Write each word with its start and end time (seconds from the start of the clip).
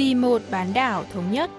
vì 0.00 0.14
một 0.14 0.42
bán 0.50 0.72
đảo 0.74 1.04
thống 1.12 1.32
nhất. 1.32 1.50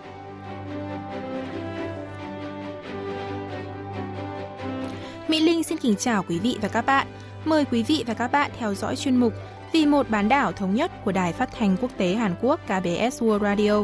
Mỹ 5.28 5.40
Linh 5.40 5.63
xin 5.63 5.78
kính 5.78 5.96
chào 5.96 6.24
quý 6.24 6.40
vị 6.40 6.58
và 6.62 6.67
các 6.67 6.85
bạn. 6.85 7.08
Mời 7.46 7.65
quý 7.65 7.83
vị 7.83 8.04
và 8.08 8.13
các 8.13 8.31
bạn 8.31 8.51
theo 8.60 8.74
dõi 8.74 8.96
chuyên 8.96 9.15
mục 9.15 9.33
Vì 9.72 9.85
một 9.85 10.10
bán 10.10 10.29
đảo 10.29 10.51
thống 10.51 10.76
nhất 10.76 10.92
của 11.06 11.12
Đài 11.12 11.33
Phát 11.33 11.49
thanh 11.51 11.78
Quốc 11.81 11.92
tế 11.97 12.15
Hàn 12.15 12.35
Quốc 12.42 12.60
KBS 12.65 13.24
World 13.24 13.40
Radio. 13.40 13.83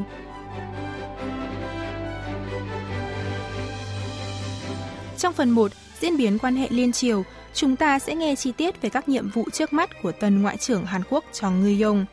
Trong 5.17 5.33
phần 5.33 5.49
1, 5.49 5.71
diễn 5.99 6.17
biến 6.17 6.39
quan 6.39 6.55
hệ 6.55 6.67
liên 6.69 6.91
triều, 6.91 7.23
chúng 7.53 7.75
ta 7.75 7.99
sẽ 7.99 8.15
nghe 8.15 8.35
chi 8.35 8.51
tiết 8.51 8.81
về 8.81 8.89
các 8.89 9.09
nhiệm 9.09 9.29
vụ 9.29 9.49
trước 9.53 9.73
mắt 9.73 9.89
của 10.01 10.11
tân 10.11 10.42
Ngoại 10.42 10.57
trưởng 10.57 10.86
Hàn 10.86 11.01
Quốc 11.10 11.24
Chong 11.33 11.64
Ngư-yong. 11.64 12.05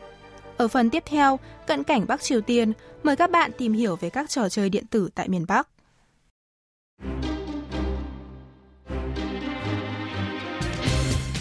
Ở 0.57 0.67
phần 0.67 0.89
tiếp 0.89 1.03
theo, 1.05 1.39
cận 1.67 1.83
cảnh 1.83 2.05
Bắc 2.07 2.21
Triều 2.21 2.41
Tiên, 2.41 2.73
mời 3.03 3.15
các 3.15 3.31
bạn 3.31 3.51
tìm 3.57 3.73
hiểu 3.73 3.95
về 3.95 4.09
các 4.09 4.29
trò 4.29 4.49
chơi 4.49 4.69
điện 4.69 4.85
tử 4.87 5.09
tại 5.15 5.29
miền 5.29 5.45
Bắc. 5.47 5.67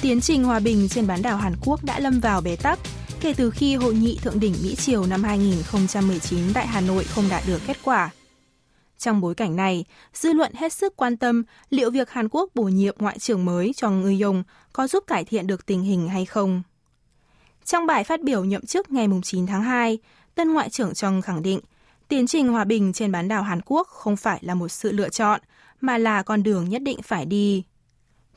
Tiến 0.03 0.21
trình 0.21 0.45
hòa 0.45 0.61
bình 0.61 0.89
trên 0.89 1.07
bán 1.07 1.23
đảo 1.23 1.37
Hàn 1.37 1.55
Quốc 1.65 1.85
đã 1.85 2.01
lâm 2.01 2.21
vào 2.21 2.41
bế 2.41 2.57
tắc 2.57 2.79
kể 3.21 3.35
từ 3.37 3.51
khi 3.51 3.77
hội 3.77 3.95
nghị 3.95 4.19
thượng 4.23 4.41
đỉnh 4.41 4.55
Mỹ 4.63 4.75
Triều 4.75 5.07
năm 5.07 5.23
2019 5.23 6.39
tại 6.55 6.67
Hà 6.67 6.81
Nội 6.81 7.05
không 7.05 7.25
đạt 7.31 7.43
được 7.47 7.61
kết 7.67 7.77
quả. 7.83 8.11
Trong 8.99 9.21
bối 9.21 9.35
cảnh 9.35 9.57
này, 9.57 9.85
dư 10.15 10.33
luận 10.33 10.53
hết 10.55 10.73
sức 10.73 10.97
quan 10.97 11.17
tâm 11.17 11.43
liệu 11.71 11.91
việc 11.91 12.11
Hàn 12.11 12.29
Quốc 12.29 12.51
bổ 12.55 12.63
nhiệm 12.63 12.97
ngoại 12.99 13.19
trưởng 13.19 13.45
mới 13.45 13.73
cho 13.77 13.91
Ngư 13.91 14.25
Yong 14.25 14.43
có 14.73 14.87
giúp 14.87 15.05
cải 15.07 15.25
thiện 15.25 15.47
được 15.47 15.67
tình 15.67 15.83
hình 15.83 16.09
hay 16.09 16.25
không. 16.25 16.63
Trong 17.65 17.87
bài 17.87 18.05
phát 18.05 18.23
biểu 18.23 18.45
nhậm 18.45 18.67
chức 18.67 18.91
ngày 18.91 19.09
9 19.23 19.47
tháng 19.47 19.63
2, 19.63 19.99
tân 20.35 20.53
ngoại 20.53 20.71
trưởng 20.71 20.95
Chung 20.95 21.23
khẳng 21.23 21.43
định 21.43 21.61
tiến 22.09 22.27
trình 22.27 22.49
hòa 22.49 22.65
bình 22.65 22.93
trên 22.93 23.13
bán 23.13 23.29
đảo 23.29 23.43
Hàn 23.43 23.61
Quốc 23.67 23.89
không 23.89 24.17
phải 24.17 24.39
là 24.43 24.55
một 24.55 24.69
sự 24.69 24.93
lựa 24.93 25.09
chọn, 25.09 25.41
mà 25.81 25.99
là 25.99 26.23
con 26.23 26.43
đường 26.43 26.69
nhất 26.69 26.83
định 26.83 27.03
phải 27.03 27.27
đi. 27.27 27.63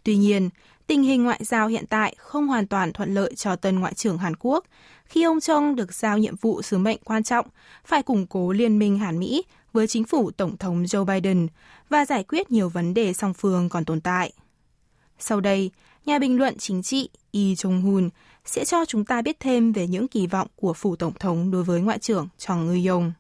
Tuy 0.04 0.16
nhiên, 0.16 0.50
tình 0.88 1.04
hình 1.04 1.24
ngoại 1.24 1.40
giao 1.44 1.68
hiện 1.68 1.86
tại 1.90 2.16
không 2.18 2.48
hoàn 2.48 2.68
toàn 2.68 2.94
thuận 2.94 3.14
lợi 3.14 3.36
cho 3.36 3.56
tân 3.56 3.80
ngoại 3.80 3.94
trưởng 3.94 4.18
Hàn 4.18 4.36
Quốc 4.40 4.66
khi 5.06 5.24
ông 5.24 5.40
Chung 5.40 5.76
được 5.76 5.94
giao 5.94 6.18
nhiệm 6.18 6.36
vụ 6.36 6.62
sứ 6.62 6.78
mệnh 6.78 6.98
quan 7.04 7.24
trọng 7.24 7.46
phải 7.86 8.04
củng 8.04 8.28
cố 8.28 8.52
liên 8.52 8.80
minh 8.80 8.98
Hàn 8.98 9.20
Mỹ 9.20 9.44
với 9.74 9.88
chính 9.88 10.04
phủ 10.04 10.32
Tổng 10.32 10.58
thống 10.58 10.84
Joe 10.84 11.06
Biden 11.06 11.48
và 11.90 12.06
giải 12.06 12.24
quyết 12.24 12.52
nhiều 12.52 12.70
vấn 12.70 12.94
đề 12.94 13.14
song 13.14 13.34
phương 13.34 13.70
còn 13.70 13.86
tồn 13.86 14.02
tại. 14.02 14.32
Sau 15.20 15.42
đây, 15.42 15.72
nhà 16.06 16.20
bình 16.20 16.38
luận 16.38 16.58
chính 16.58 16.84
trị 16.84 17.10
Yi 17.32 17.54
Jong-hun 17.54 18.10
sẽ 18.47 18.65
cho 18.65 18.85
chúng 18.85 19.05
ta 19.05 19.23
biết 19.23 19.37
thêm 19.41 19.73
về 19.73 19.87
những 19.87 20.09
kỳ 20.09 20.27
vọng 20.27 20.47
của 20.57 20.73
phủ 20.73 20.97
tổng 20.97 21.13
thống 21.21 21.51
đối 21.51 21.63
với 21.63 21.81
ngoại 21.81 21.99
trưởng 21.99 22.29
Chong 22.39 22.69
Eui-yong. 22.69 23.13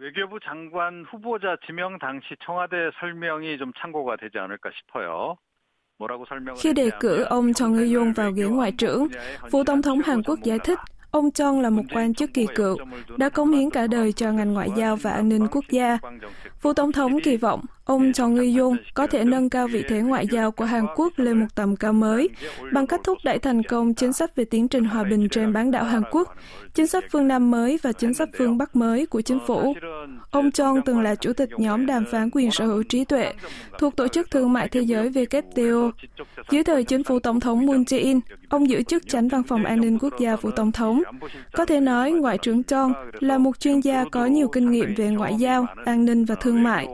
외교부 0.00 0.40
장관 0.40 1.04
후보자 1.04 1.44
지명 1.66 1.98
당시 1.98 2.34
청와대 2.44 2.74
설명이 2.98 3.58
좀 3.60 3.70
참고가 3.78 4.16
되지 4.16 4.38
않을까 4.38 4.70
싶어요. 4.76 5.36
Khi 6.56 6.72
đề 6.72 6.90
cử 7.00 7.22
ông 7.22 7.52
Chong 7.52 7.74
Eui-yong 7.74 8.12
vào 8.12 8.32
ghế 8.32 8.44
ngoại 8.44 8.72
trưởng, 8.72 9.08
Phủ 9.50 9.64
Tổng 9.64 9.82
thống 9.82 9.98
Hàn 9.98 10.22
Quốc 10.22 10.38
giải 10.42 10.58
thích 10.58 10.78
Ông 11.10 11.30
Chong 11.30 11.60
là 11.60 11.70
một 11.70 11.82
quan 11.94 12.14
chức 12.14 12.30
kỳ 12.34 12.46
cựu, 12.54 12.76
đã 13.16 13.28
cống 13.28 13.52
hiến 13.52 13.70
cả 13.70 13.86
đời 13.86 14.12
cho 14.12 14.32
ngành 14.32 14.54
ngoại 14.54 14.68
giao 14.76 14.96
và 14.96 15.10
an 15.10 15.28
ninh 15.28 15.46
quốc 15.50 15.64
gia. 15.70 15.98
Phủ 16.60 16.72
Tổng 16.72 16.92
thống 16.92 17.20
kỳ 17.24 17.36
vọng 17.36 17.60
ông 17.85 18.13
Chong 18.13 18.35
Eui-yong 18.35 18.75
có 18.93 19.07
thể 19.07 19.23
nâng 19.23 19.49
cao 19.49 19.67
vị 19.67 19.83
thế 19.89 20.01
ngoại 20.01 20.27
giao 20.31 20.51
của 20.51 20.65
Hàn 20.65 20.85
Quốc 20.95 21.13
lên 21.15 21.39
một 21.39 21.45
tầm 21.55 21.75
cao 21.75 21.93
mới 21.93 22.29
bằng 22.71 22.87
cách 22.87 23.01
thúc 23.03 23.17
đẩy 23.23 23.39
thành 23.39 23.63
công 23.63 23.93
chính 23.93 24.13
sách 24.13 24.35
về 24.35 24.45
tiến 24.45 24.67
trình 24.67 24.85
hòa 24.85 25.03
bình 25.03 25.27
trên 25.31 25.53
bán 25.53 25.71
đảo 25.71 25.83
Hàn 25.83 26.01
Quốc, 26.11 26.35
chính 26.73 26.87
sách 26.87 27.03
phương 27.11 27.27
Nam 27.27 27.51
mới 27.51 27.79
và 27.81 27.91
chính 27.91 28.13
sách 28.13 28.29
phương 28.37 28.57
Bắc 28.57 28.75
mới 28.75 29.05
của 29.05 29.21
chính 29.21 29.39
phủ. 29.47 29.73
Ông 30.31 30.51
Chong 30.51 30.81
từng 30.85 31.01
là 31.01 31.15
chủ 31.15 31.33
tịch 31.33 31.49
nhóm 31.57 31.85
đàm 31.85 32.05
phán 32.11 32.29
quyền 32.33 32.51
sở 32.51 32.65
hữu 32.65 32.83
trí 32.83 33.05
tuệ 33.05 33.33
thuộc 33.79 33.95
Tổ 33.95 34.07
chức 34.07 34.31
Thương 34.31 34.53
mại 34.53 34.67
Thế 34.67 34.81
giới 34.81 35.09
WTO. 35.09 35.91
Dưới 36.51 36.63
thời 36.63 36.83
chính 36.83 37.03
phủ 37.03 37.19
Tổng 37.19 37.39
thống 37.39 37.65
Moon 37.65 37.83
Jae-in, 37.83 38.19
ông 38.49 38.69
giữ 38.69 38.83
chức 38.83 39.07
tránh 39.07 39.27
văn 39.27 39.43
phòng 39.43 39.65
an 39.65 39.81
ninh 39.81 39.99
quốc 39.99 40.13
gia 40.19 40.35
phủ 40.35 40.51
Tổng 40.51 40.71
thống. 40.71 41.03
Có 41.53 41.65
thể 41.65 41.79
nói, 41.79 42.11
Ngoại 42.11 42.37
trưởng 42.37 42.63
Chong 42.63 42.93
là 43.19 43.37
một 43.37 43.59
chuyên 43.59 43.79
gia 43.79 44.05
có 44.11 44.25
nhiều 44.25 44.47
kinh 44.47 44.71
nghiệm 44.71 44.95
về 44.95 45.07
ngoại 45.07 45.35
giao, 45.35 45.65
an 45.85 46.05
ninh 46.05 46.25
và 46.25 46.35
thương 46.35 46.63
mại, 46.63 46.87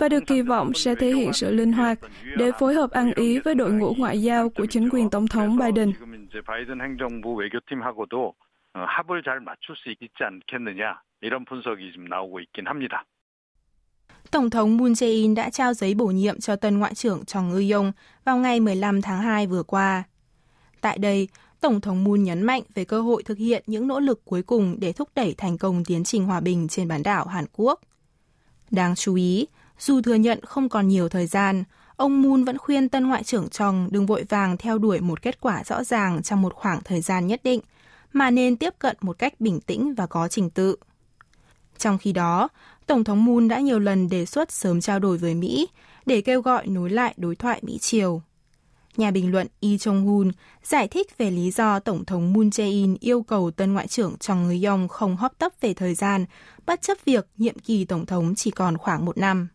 và 0.00 0.08
được 0.08 0.24
hy 0.34 0.42
vọng 0.42 0.74
sẽ 0.74 0.94
thể 0.94 1.12
hiện 1.12 1.32
sự 1.32 1.54
linh 1.54 1.72
hoạt 1.72 1.98
để 2.36 2.50
phối 2.58 2.74
hợp 2.74 2.90
ăn 2.90 3.12
ý 3.16 3.38
với 3.38 3.54
đội 3.54 3.72
ngũ 3.72 3.94
ngoại 3.98 4.22
giao 4.22 4.48
của 4.48 4.66
chính 4.66 4.90
quyền 4.90 5.10
Tổng 5.10 5.26
thống 5.28 5.56
Biden. 5.56 5.92
Tổng 14.30 14.50
thống 14.50 14.76
Moon 14.76 14.92
Jae-in 14.92 15.34
đã 15.34 15.50
trao 15.50 15.74
giấy 15.74 15.94
bổ 15.94 16.06
nhiệm 16.06 16.40
cho 16.40 16.56
tân 16.56 16.78
Ngoại 16.78 16.94
trưởng 16.94 17.24
Chong 17.24 17.52
Eui-yong 17.52 17.92
vào 18.24 18.36
ngày 18.36 18.60
15 18.60 19.02
tháng 19.02 19.22
2 19.22 19.46
vừa 19.46 19.62
qua. 19.62 20.02
Tại 20.80 20.98
đây, 20.98 21.28
Tổng 21.60 21.80
thống 21.80 22.04
Moon 22.04 22.22
nhấn 22.22 22.42
mạnh 22.42 22.62
về 22.74 22.84
cơ 22.84 23.00
hội 23.00 23.22
thực 23.22 23.38
hiện 23.38 23.62
những 23.66 23.88
nỗ 23.88 24.00
lực 24.00 24.24
cuối 24.24 24.42
cùng 24.42 24.76
để 24.80 24.92
thúc 24.92 25.08
đẩy 25.14 25.34
thành 25.38 25.58
công 25.58 25.84
tiến 25.84 26.04
trình 26.04 26.24
hòa 26.24 26.40
bình 26.40 26.68
trên 26.68 26.88
bán 26.88 27.02
đảo 27.02 27.26
Hàn 27.26 27.44
Quốc. 27.52 27.80
Đáng 28.70 28.94
chú 28.94 29.14
ý, 29.14 29.46
dù 29.84 30.00
thừa 30.00 30.14
nhận 30.14 30.44
không 30.44 30.68
còn 30.68 30.88
nhiều 30.88 31.08
thời 31.08 31.26
gian, 31.26 31.64
ông 31.96 32.22
Moon 32.22 32.44
vẫn 32.44 32.58
khuyên 32.58 32.88
tân 32.88 33.08
ngoại 33.08 33.24
trưởng 33.24 33.48
Chong 33.48 33.88
đừng 33.90 34.06
vội 34.06 34.24
vàng 34.28 34.56
theo 34.56 34.78
đuổi 34.78 35.00
một 35.00 35.22
kết 35.22 35.40
quả 35.40 35.62
rõ 35.64 35.84
ràng 35.84 36.22
trong 36.22 36.42
một 36.42 36.54
khoảng 36.54 36.82
thời 36.82 37.00
gian 37.00 37.26
nhất 37.26 37.40
định, 37.44 37.60
mà 38.12 38.30
nên 38.30 38.56
tiếp 38.56 38.74
cận 38.78 38.96
một 39.00 39.18
cách 39.18 39.40
bình 39.40 39.60
tĩnh 39.60 39.94
và 39.94 40.06
có 40.06 40.28
trình 40.28 40.50
tự. 40.50 40.76
Trong 41.78 41.98
khi 41.98 42.12
đó, 42.12 42.48
Tổng 42.86 43.04
thống 43.04 43.24
Moon 43.24 43.48
đã 43.48 43.60
nhiều 43.60 43.78
lần 43.78 44.08
đề 44.08 44.26
xuất 44.26 44.52
sớm 44.52 44.80
trao 44.80 44.98
đổi 44.98 45.18
với 45.18 45.34
Mỹ 45.34 45.68
để 46.06 46.20
kêu 46.20 46.40
gọi 46.40 46.66
nối 46.66 46.90
lại 46.90 47.14
đối 47.16 47.36
thoại 47.36 47.60
Mỹ-Triều. 47.62 48.22
Nhà 48.96 49.10
bình 49.10 49.32
luận 49.32 49.46
Yi 49.60 49.76
Jong-hun 49.76 50.32
giải 50.64 50.88
thích 50.88 51.18
về 51.18 51.30
lý 51.30 51.50
do 51.50 51.78
Tổng 51.78 52.04
thống 52.04 52.32
Moon 52.32 52.48
Jae-in 52.48 52.96
yêu 53.00 53.22
cầu 53.22 53.50
tân 53.50 53.72
ngoại 53.72 53.88
trưởng 53.88 54.16
Chong 54.18 54.44
Người-yong 54.44 54.88
không 54.88 55.16
hấp 55.16 55.38
tấp 55.38 55.52
về 55.60 55.74
thời 55.74 55.94
gian, 55.94 56.24
bất 56.66 56.82
chấp 56.82 56.98
việc 57.04 57.26
nhiệm 57.36 57.58
kỳ 57.58 57.84
Tổng 57.84 58.06
thống 58.06 58.34
chỉ 58.34 58.50
còn 58.50 58.78
khoảng 58.78 59.04
một 59.04 59.18
năm. 59.18 59.48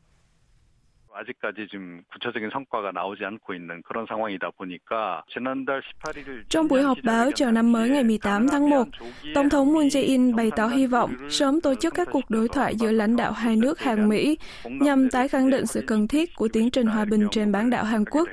Trong 6.50 6.68
buổi 6.68 6.81
họp 6.81 6.97
báo 7.03 7.31
chào 7.35 7.52
năm 7.52 7.72
mới 7.72 7.90
ngày 7.90 8.03
18 8.03 8.47
tháng 8.47 8.69
1, 8.69 8.88
Tổng 9.35 9.50
thống 9.50 9.74
Moon 9.74 9.88
Jae-in 9.88 10.35
bày 10.35 10.52
tỏ 10.56 10.68
hy 10.68 10.88
vọng 10.88 11.29
sớm 11.29 11.62
tổ 11.62 11.75
chức 11.75 11.94
các 11.94 12.08
cuộc 12.12 12.29
đối 12.29 12.47
thoại 12.47 12.75
giữa 12.75 12.91
lãnh 12.91 13.16
đạo 13.16 13.31
hai 13.31 13.56
nước 13.56 13.79
Hàn 13.79 14.09
Mỹ 14.09 14.38
nhằm 14.66 15.09
tái 15.09 15.28
khẳng 15.28 15.50
định 15.50 15.66
sự 15.66 15.84
cần 15.88 16.08
thiết 16.08 16.35
của 16.35 16.47
tiến 16.47 16.72
trình 16.72 16.88
hòa 16.88 17.06
bình 17.06 17.28
trên 17.31 17.52
bán 17.52 17.69
đảo 17.69 17.84
Hàn 17.84 18.06
Quốc. 18.06 18.29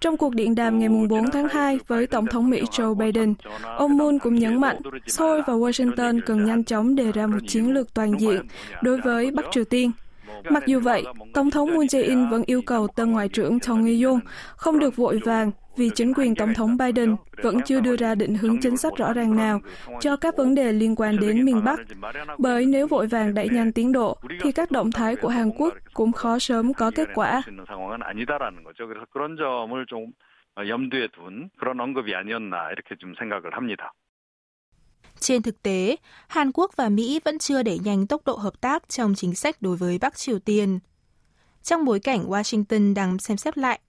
Trong 0.00 0.16
cuộc 0.16 0.34
điện 0.34 0.54
đàm 0.54 0.78
ngày 0.78 0.88
4 0.88 1.30
tháng 1.30 1.48
2 1.48 1.78
với 1.86 2.06
Tổng 2.06 2.26
thống 2.26 2.50
Mỹ 2.50 2.62
Joe 2.62 2.94
Biden, 2.94 3.34
ông 3.62 3.98
Moon 3.98 4.18
cũng 4.18 4.34
nhấn 4.34 4.60
mạnh 4.60 4.76
Seoul 5.06 5.40
và 5.46 5.54
Washington 5.54 6.20
cần 6.26 6.44
nhanh 6.44 6.64
chóng 6.64 6.94
đề 6.94 7.12
ra 7.12 7.26
một 7.26 7.38
chiến 7.46 7.74
lược 7.74 7.94
toàn 7.94 8.20
diện 8.20 8.40
đối 8.82 9.00
với 9.00 9.30
Bắc 9.30 9.44
Triều 9.50 9.64
Tiên 9.64 9.90
Mặc 10.49 10.63
dù 10.67 10.79
vậy, 10.79 11.03
Tổng 11.33 11.51
thống 11.51 11.69
Moon 11.69 11.85
Jae-in 11.85 12.29
vẫn 12.29 12.43
yêu 12.45 12.61
cầu 12.65 12.87
tân 12.87 13.11
Ngoại 13.11 13.29
trưởng 13.29 13.59
Chong 13.59 13.83
Eui-yong 13.83 14.19
không 14.55 14.79
được 14.79 14.95
vội 14.95 15.19
vàng 15.25 15.51
vì 15.77 15.89
chính 15.95 16.13
quyền 16.13 16.35
Tổng 16.35 16.53
thống 16.53 16.77
Biden 16.77 17.15
vẫn 17.43 17.61
chưa 17.65 17.79
đưa 17.79 17.95
ra 17.95 18.15
định 18.15 18.35
hướng 18.35 18.59
chính 18.61 18.77
sách 18.77 18.93
rõ 18.97 19.13
ràng 19.13 19.35
nào 19.35 19.59
cho 19.99 20.17
các 20.17 20.37
vấn 20.37 20.55
đề 20.55 20.73
liên 20.73 20.95
quan 20.95 21.19
đến 21.19 21.45
miền 21.45 21.63
Bắc. 21.63 21.79
Bởi 22.37 22.65
nếu 22.65 22.87
vội 22.87 23.07
vàng 23.07 23.33
đẩy 23.33 23.49
nhanh 23.49 23.71
tiến 23.71 23.91
độ, 23.91 24.17
thì 24.41 24.51
các 24.51 24.71
động 24.71 24.91
thái 24.91 25.15
của 25.15 25.29
Hàn 25.29 25.49
Quốc 25.57 25.73
cũng 25.93 26.11
khó 26.11 26.39
sớm 26.39 26.73
có 26.73 26.91
kết 26.95 27.07
quả. 27.15 27.41
염두에 30.57 31.07
둔 31.07 31.49
그런 31.57 31.79
언급이 31.79 32.13
아니었나 32.13 32.71
이렇게 32.71 32.95
좀 32.95 33.15
생각을 33.15 33.55
합니다. 33.55 33.93
Trên 35.26 35.42
thực 35.42 35.62
tế, 35.62 35.96
Hàn 36.28 36.52
Quốc 36.52 36.70
và 36.76 36.88
Mỹ 36.88 37.20
vẫn 37.24 37.38
chưa 37.38 37.62
đẩy 37.62 37.78
nhanh 37.78 38.06
tốc 38.06 38.22
độ 38.24 38.36
hợp 38.36 38.60
tác 38.60 38.88
trong 38.88 39.14
chính 39.14 39.34
sách 39.34 39.62
đối 39.62 39.76
với 39.76 39.98
Bắc 39.98 40.16
Triều 40.16 40.38
Tiên. 40.38 40.78
Trong 41.62 41.84
bối 41.84 42.00
cảnh 42.00 42.28
Washington 42.28 42.94
đang 42.94 43.18
xem 43.18 43.36
xét 43.36 43.58
lại 43.58 43.80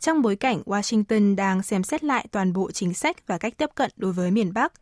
trong 0.00 0.22
bối 0.22 0.36
cảnh 0.36 0.62
Washington 0.66 1.36
đang 1.36 1.62
xem 1.62 1.82
xét 1.82 2.04
lại 2.04 2.26
toàn 2.30 2.52
bộ 2.52 2.70
chính 2.70 2.94
sách 2.94 3.26
và 3.26 3.38
cách 3.38 3.58
tiếp 3.58 3.70
cận 3.74 3.90
đối 3.96 4.12
với 4.12 4.30
miền 4.30 4.52
Bắc, 4.52 4.72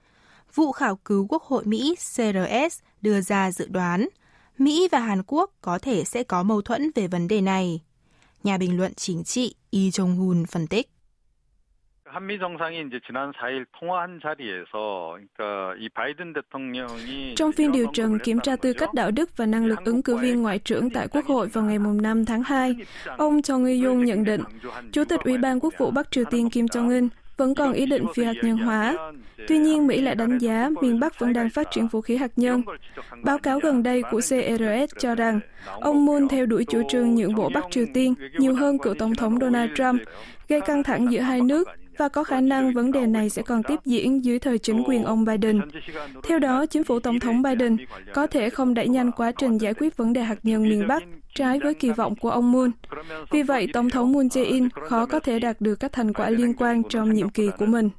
vụ 0.55 0.73
khảo 0.73 0.97
cứu 0.97 1.27
Quốc 1.29 1.43
hội 1.43 1.65
Mỹ 1.65 1.95
CRS 1.95 2.79
đưa 3.03 3.21
ra 3.21 3.53
dự 3.53 3.67
đoán 3.69 4.09
Mỹ 4.59 4.89
và 4.93 4.99
Hàn 4.99 5.23
Quốc 5.27 5.51
có 5.61 5.79
thể 5.79 6.05
sẽ 6.05 6.23
có 6.23 6.43
mâu 6.43 6.63
thuẫn 6.63 6.91
về 6.95 7.07
vấn 7.07 7.29
đề 7.29 7.41
này. 7.41 7.81
Nhà 8.43 8.59
bình 8.59 8.77
luận 8.77 8.95
chính 8.95 9.25
trị 9.25 9.55
Lee 9.73 9.89
Jong-hun 9.89 10.45
phân 10.47 10.67
tích. 10.67 10.91
한미 12.10 12.40
정상이 12.40 12.82
이제 12.88 13.00
지난 13.08 13.32
4일 13.32 13.66
통화한 13.80 14.20
자리에서 14.24 15.18
그러니까 15.36 15.76
이 15.80 15.90
바이든 15.90 16.34
대통령이 16.34 17.36
Trong 17.36 17.52
phiên 17.52 17.72
điều 17.72 17.88
trần 17.94 18.20
kiểm 18.20 18.40
tra 18.40 18.56
tư 18.56 18.74
cách 18.74 18.94
đạo 18.94 19.12
đức 19.12 19.38
và 19.38 19.46
năng 19.46 19.66
lực 19.66 19.80
ứng 19.86 20.04
cử 20.04 20.18
viên 20.18 20.42
ngoại 20.42 20.60
trưởng 20.60 20.90
tại 20.90 21.08
Quốc 21.08 21.26
hội 21.26 21.48
vào 21.48 21.64
ngày 21.64 21.78
5 21.80 22.26
tháng 22.26 22.44
2, 22.44 22.76
ông 23.18 23.42
Chong 23.42 23.66
Eui-yong 23.66 24.04
nhận 24.04 24.24
định, 24.24 24.42
Chủ 24.92 25.06
tịch 25.06 25.20
Ủy 25.20 25.38
ban 25.38 25.60
Quốc 25.60 25.74
vụ 25.78 25.92
Bắc 25.92 26.12
Triều 26.12 26.24
Tiên 26.32 26.50
Kim 26.50 26.66
Jong-un 26.66 27.10
vẫn 27.38 27.56
còn 27.56 27.74
ý 27.74 27.86
định 27.86 28.06
phi 28.16 28.24
hạt 28.24 28.34
nhân 28.44 28.58
hóa. 28.58 28.98
Tuy 29.48 29.58
nhiên, 29.58 29.88
Mỹ 29.88 30.02
lại 30.02 30.16
đánh 30.16 30.38
giá 30.38 30.70
miền 30.82 31.00
Bắc 31.00 31.20
vẫn 31.20 31.34
đang 31.34 31.50
phát 31.50 31.68
triển 31.72 31.88
vũ 31.88 32.02
khí 32.02 32.18
hạt 32.18 32.32
nhân. 32.36 32.64
Báo 33.24 33.38
cáo 33.38 33.60
gần 33.60 33.84
đây 33.84 34.02
của 34.12 34.20
CRS 34.20 34.98
cho 35.00 35.16
rằng 35.16 35.40
ông 35.82 36.06
Moon 36.06 36.28
theo 36.28 36.46
đuổi 36.46 36.66
chủ 36.66 36.82
trương 36.90 37.16
nhượng 37.16 37.36
bộ 37.36 37.50
Bắc 37.54 37.64
Triều 37.72 37.86
Tiên 37.94 38.14
nhiều 38.38 38.56
hơn 38.56 38.78
cựu 38.78 38.94
Tổng 38.94 39.16
thống 39.16 39.40
Donald 39.40 39.72
Trump, 39.76 40.02
gây 40.48 40.62
căng 40.62 40.84
thẳng 40.84 41.12
giữa 41.12 41.20
hai 41.20 41.42
nước 41.42 41.68
và 42.00 42.10
có 42.10 42.24
khả 42.24 42.42
năng 42.42 42.74
vấn 42.74 42.92
đề 42.92 43.08
này 43.08 43.30
sẽ 43.30 43.42
còn 43.42 43.64
tiếp 43.64 43.80
diễn 43.86 44.26
dưới 44.26 44.40
thời 44.40 44.58
chính 44.58 44.84
quyền 44.88 45.04
ông 45.04 45.26
Biden. 45.26 45.62
Theo 46.24 46.40
đó, 46.40 46.66
chính 46.66 46.84
phủ 46.84 47.00
Tổng 47.00 47.20
thống 47.20 47.42
Biden 47.42 47.78
có 48.14 48.28
thể 48.28 48.50
không 48.50 48.74
đẩy 48.74 48.88
nhanh 48.88 49.12
quá 49.12 49.32
trình 49.32 49.58
giải 49.58 49.74
quyết 49.74 49.98
vấn 49.98 50.14
đề 50.14 50.22
hạt 50.22 50.40
nhân 50.44 50.70
miền 50.70 50.88
Bắc, 50.88 51.04
trái 51.34 51.60
với 51.60 51.74
kỳ 51.74 51.92
vọng 51.92 52.16
của 52.16 52.30
ông 52.30 52.52
Moon. 52.52 52.72
Vì 53.32 53.44
vậy, 53.44 53.68
Tổng 53.74 53.90
thống 53.90 54.12
Moon 54.12 54.28
Jae-in 54.28 54.70
khó 54.90 55.06
có 55.06 55.20
thể 55.20 55.40
đạt 55.40 55.56
được 55.60 55.76
các 55.76 55.92
thành 55.94 56.14
quả 56.14 56.30
liên 56.30 56.54
quan 56.54 56.84
trong 56.90 57.14
nhiệm 57.14 57.30
kỳ 57.30 57.50
của 57.58 57.66
mình. 57.66 57.90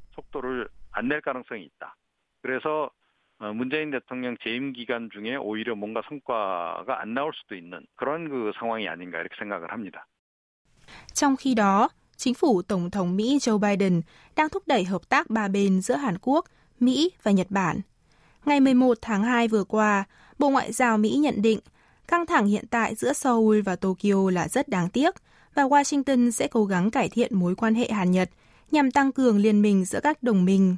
그래서 2.46 2.90
문재인 3.38 3.90
대통령 3.90 4.37
재임 4.38 4.73
기간 4.73 5.11
중에 5.11 5.37
오히려 5.37 5.75
뭔가 5.75 6.00
성과가 6.08 7.00
안 7.00 7.12
나올 7.12 7.32
수도 7.34 7.55
있는 7.55 7.84
그런 7.96 8.28
그 8.28 8.52
상황이 8.58 8.88
아닌가 8.88 9.20
이렇게 9.20 9.34
생각을 9.38 9.73
합니다. 9.73 10.06
trong 11.12 11.37
khi 11.37 11.55
đó, 11.55 11.88
chính 12.21 12.33
phủ 12.33 12.62
Tổng 12.62 12.89
thống 12.89 13.15
Mỹ 13.15 13.38
Joe 13.38 13.57
Biden 13.57 14.01
đang 14.35 14.50
thúc 14.50 14.63
đẩy 14.65 14.83
hợp 14.83 15.09
tác 15.09 15.29
ba 15.29 15.47
bên 15.47 15.81
giữa 15.81 15.95
Hàn 15.95 16.18
Quốc, 16.21 16.45
Mỹ 16.79 17.12
và 17.23 17.31
Nhật 17.31 17.47
Bản. 17.50 17.79
Ngày 18.45 18.59
11 18.59 18.97
tháng 19.01 19.23
2 19.23 19.47
vừa 19.47 19.63
qua, 19.63 20.03
Bộ 20.39 20.50
Ngoại 20.50 20.73
giao 20.73 20.97
Mỹ 20.97 21.09
nhận 21.09 21.41
định 21.41 21.59
căng 22.07 22.25
thẳng 22.25 22.45
hiện 22.45 22.65
tại 22.69 22.95
giữa 22.95 23.13
Seoul 23.13 23.62
và 23.62 23.75
Tokyo 23.75 24.31
là 24.33 24.47
rất 24.47 24.69
đáng 24.69 24.89
tiếc 24.89 25.15
và 25.56 25.63
Washington 25.63 26.31
sẽ 26.31 26.47
cố 26.47 26.65
gắng 26.65 26.91
cải 26.91 27.09
thiện 27.09 27.39
mối 27.39 27.56
quan 27.56 27.75
hệ 27.75 27.91
Hàn-Nhật 27.91 28.29
nhằm 28.71 28.91
tăng 28.91 29.12
cường 29.12 29.38
liên 29.38 29.62
minh 29.62 29.85
giữa 29.85 30.00
các 30.03 30.24
đồng 30.24 30.45
minh. 30.45 30.77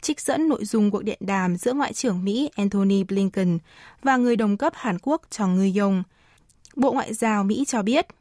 Trích 0.00 0.20
dẫn 0.20 0.48
nội 0.48 0.64
dung 0.64 0.90
cuộc 0.90 1.02
điện 1.02 1.18
đàm 1.20 1.56
giữa 1.56 1.72
Ngoại 1.72 1.92
trưởng 1.92 2.24
Mỹ 2.24 2.50
Antony 2.56 3.04
Blinken 3.04 3.58
và 4.02 4.16
người 4.16 4.36
đồng 4.36 4.56
cấp 4.56 4.72
Hàn 4.76 4.98
Quốc 5.02 5.22
Chong 5.30 5.56
Ngư-yong, 5.58 6.02
Bộ 6.76 6.92
Ngoại 6.92 7.14
giao 7.14 7.44
Mỹ 7.44 7.64
cho 7.66 7.82
biết– 7.82 8.06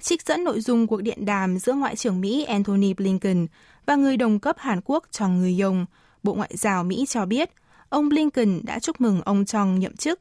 trích 0.00 0.22
dẫn 0.22 0.44
nội 0.44 0.60
dung 0.60 0.86
cuộc 0.86 1.02
điện 1.02 1.24
đàm 1.24 1.58
giữa 1.58 1.72
Ngoại 1.72 1.96
trưởng 1.96 2.20
Mỹ 2.20 2.44
Antony 2.44 2.94
Blinken 2.94 3.46
và 3.86 3.94
người 3.94 4.16
đồng 4.16 4.38
cấp 4.38 4.56
Hàn 4.58 4.80
Quốc 4.84 5.04
Chong 5.10 5.38
Người 5.38 5.60
Yong, 5.60 5.86
Bộ 6.22 6.34
Ngoại 6.34 6.50
giao 6.54 6.84
Mỹ 6.84 7.04
cho 7.08 7.26
biết 7.26 7.50
ông 7.88 8.08
Blinken 8.08 8.60
đã 8.64 8.78
chúc 8.78 9.00
mừng 9.00 9.22
ông 9.22 9.44
Chong 9.44 9.78
nhậm 9.78 9.96
chức 9.96 10.18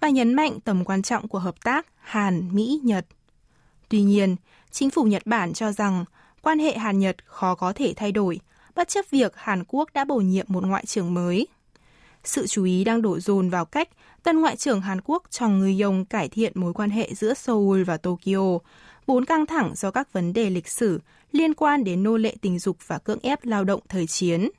và 0.00 0.08
nhấn 0.08 0.34
mạnh 0.34 0.60
tầm 0.60 0.84
quan 0.84 1.02
trọng 1.02 1.28
của 1.28 1.38
hợp 1.38 1.64
tác 1.64 1.86
Hàn-Mỹ-Nhật. 2.00 3.06
Tuy 3.88 4.02
nhiên, 4.02 4.36
chính 4.70 4.90
phủ 4.90 5.04
Nhật 5.04 5.26
Bản 5.26 5.52
cho 5.52 5.72
rằng 5.72 6.04
quan 6.42 6.58
hệ 6.58 6.78
Hàn-Nhật 6.78 7.16
khó 7.26 7.54
có 7.54 7.72
thể 7.72 7.92
thay 7.96 8.12
đổi, 8.12 8.40
bất 8.74 8.88
chấp 8.88 9.04
việc 9.10 9.36
Hàn 9.36 9.64
Quốc 9.68 9.88
đã 9.94 10.04
bổ 10.04 10.16
nhiệm 10.16 10.46
một 10.48 10.64
ngoại 10.64 10.86
trưởng 10.86 11.14
mới. 11.14 11.46
Sự 12.24 12.46
chú 12.46 12.64
ý 12.64 12.84
đang 12.84 13.02
đổ 13.02 13.20
dồn 13.20 13.50
vào 13.50 13.64
cách 13.64 13.88
tân 14.22 14.40
ngoại 14.40 14.56
trưởng 14.56 14.80
Hàn 14.80 15.00
Quốc 15.04 15.22
Chong 15.30 15.58
Người 15.58 15.80
Yong 15.80 16.04
cải 16.04 16.28
thiện 16.28 16.52
mối 16.54 16.72
quan 16.72 16.90
hệ 16.90 17.14
giữa 17.14 17.34
Seoul 17.34 17.82
và 17.82 17.96
Tokyo, 17.96 18.58
vốn 19.09 19.25
căng 19.25 19.45
thẳng 19.45 19.75
do 19.75 19.91
các 19.91 20.13
vấn 20.13 20.33
đề 20.33 20.49
lịch 20.49 20.67
sử 20.67 20.99
liên 21.31 21.53
quan 21.53 21.83
đến 21.83 22.03
nô 22.03 22.17
lệ 22.17 22.35
tình 22.41 22.59
dục 22.59 22.77
và 22.87 22.97
cưỡng 22.97 23.19
ép 23.23 23.39
lao 23.45 23.63
động 23.63 23.79
thời 23.89 24.07
chiến. 24.07 24.49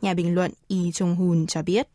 Nhà 0.00 0.14
bình 0.14 0.34
luận 0.34 0.50
Lee 0.68 0.90
Jong-hun 0.90 1.46
cho 1.46 1.62
biết. 1.62 1.86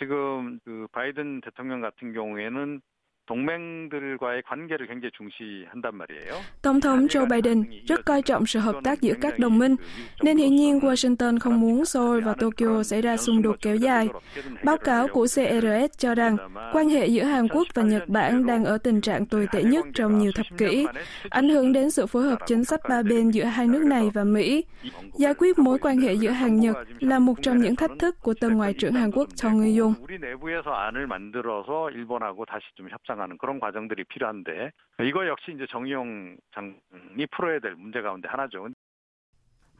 지금 0.00 0.60
그 0.64 0.86
바이든 0.92 1.40
대통령 1.40 1.80
같은 1.80 2.12
경우에는 2.12 2.80
동맹들과의 3.28 4.42
관계를 4.42 4.86
굉장히 4.86 5.10
중시한단 5.12 5.96
말이에요. 5.96 6.32
Tổng 6.62 6.80
thống 6.80 7.06
Joe 7.06 7.28
Biden 7.28 7.64
rất 7.86 8.04
coi 8.04 8.22
trọng 8.22 8.46
sự 8.46 8.58
hợp 8.58 8.76
tác 8.84 9.00
giữa 9.00 9.14
các 9.20 9.38
đồng 9.38 9.58
minh, 9.58 9.76
nên 10.22 10.36
hiển 10.36 10.56
nhiên 10.56 10.78
Washington 10.78 11.38
không 11.38 11.60
muốn 11.60 11.84
Seoul 11.84 12.20
và 12.20 12.34
Tokyo 12.34 12.82
xảy 12.82 13.02
ra 13.02 13.16
xung 13.16 13.42
đột 13.42 13.56
kéo 13.62 13.76
dài. 13.76 14.08
Báo 14.64 14.76
cáo 14.76 15.08
của 15.08 15.26
CRS 15.26 15.98
cho 15.98 16.14
rằng 16.14 16.36
quan 16.72 16.88
hệ 16.88 17.06
giữa 17.06 17.22
Hàn 17.22 17.48
Quốc 17.48 17.66
và 17.74 17.82
Nhật 17.82 18.08
Bản 18.08 18.46
đang 18.46 18.64
ở 18.64 18.78
tình 18.78 19.00
trạng 19.00 19.26
tồi 19.26 19.46
tệ 19.52 19.62
nhất 19.62 19.86
trong 19.94 20.18
nhiều 20.18 20.32
thập 20.34 20.46
kỷ, 20.58 20.86
ảnh 21.30 21.48
hưởng 21.48 21.72
đến 21.72 21.90
sự 21.90 22.06
phối 22.06 22.22
hợp 22.22 22.38
chính 22.46 22.64
sách 22.64 22.80
ba 22.88 23.02
bên 23.02 23.30
giữa 23.30 23.44
hai 23.44 23.68
nước 23.68 23.82
này 23.82 24.10
và 24.14 24.24
Mỹ. 24.24 24.64
Giải 25.18 25.34
quyết 25.34 25.58
mối 25.58 25.78
quan 25.78 25.98
hệ 25.98 26.14
giữa 26.14 26.30
Hàn 26.30 26.60
Nhật 26.60 26.76
là 27.00 27.18
một 27.18 27.34
trong 27.42 27.58
những 27.58 27.76
thách 27.76 27.90
thức 27.98 28.16
của 28.22 28.34
tân 28.40 28.56
Ngoại 28.56 28.74
trưởng 28.74 28.94
Hàn 28.94 29.10
Quốc 29.10 29.28
Chong 29.34 29.60
Ngư-yung. 29.60 29.94
협상하는 33.12 33.38
그런 33.38 33.60
과정들이 33.60 34.04
필요한데 34.04 34.72
이거 35.04 35.26
역시 35.26 35.52
이제 35.54 35.66
정의용 35.70 36.36
장관이 36.54 37.26
풀어야 37.30 37.60
될 37.60 37.74
문제 37.74 38.00
가운데 38.00 38.28
하나죠. 38.28 38.68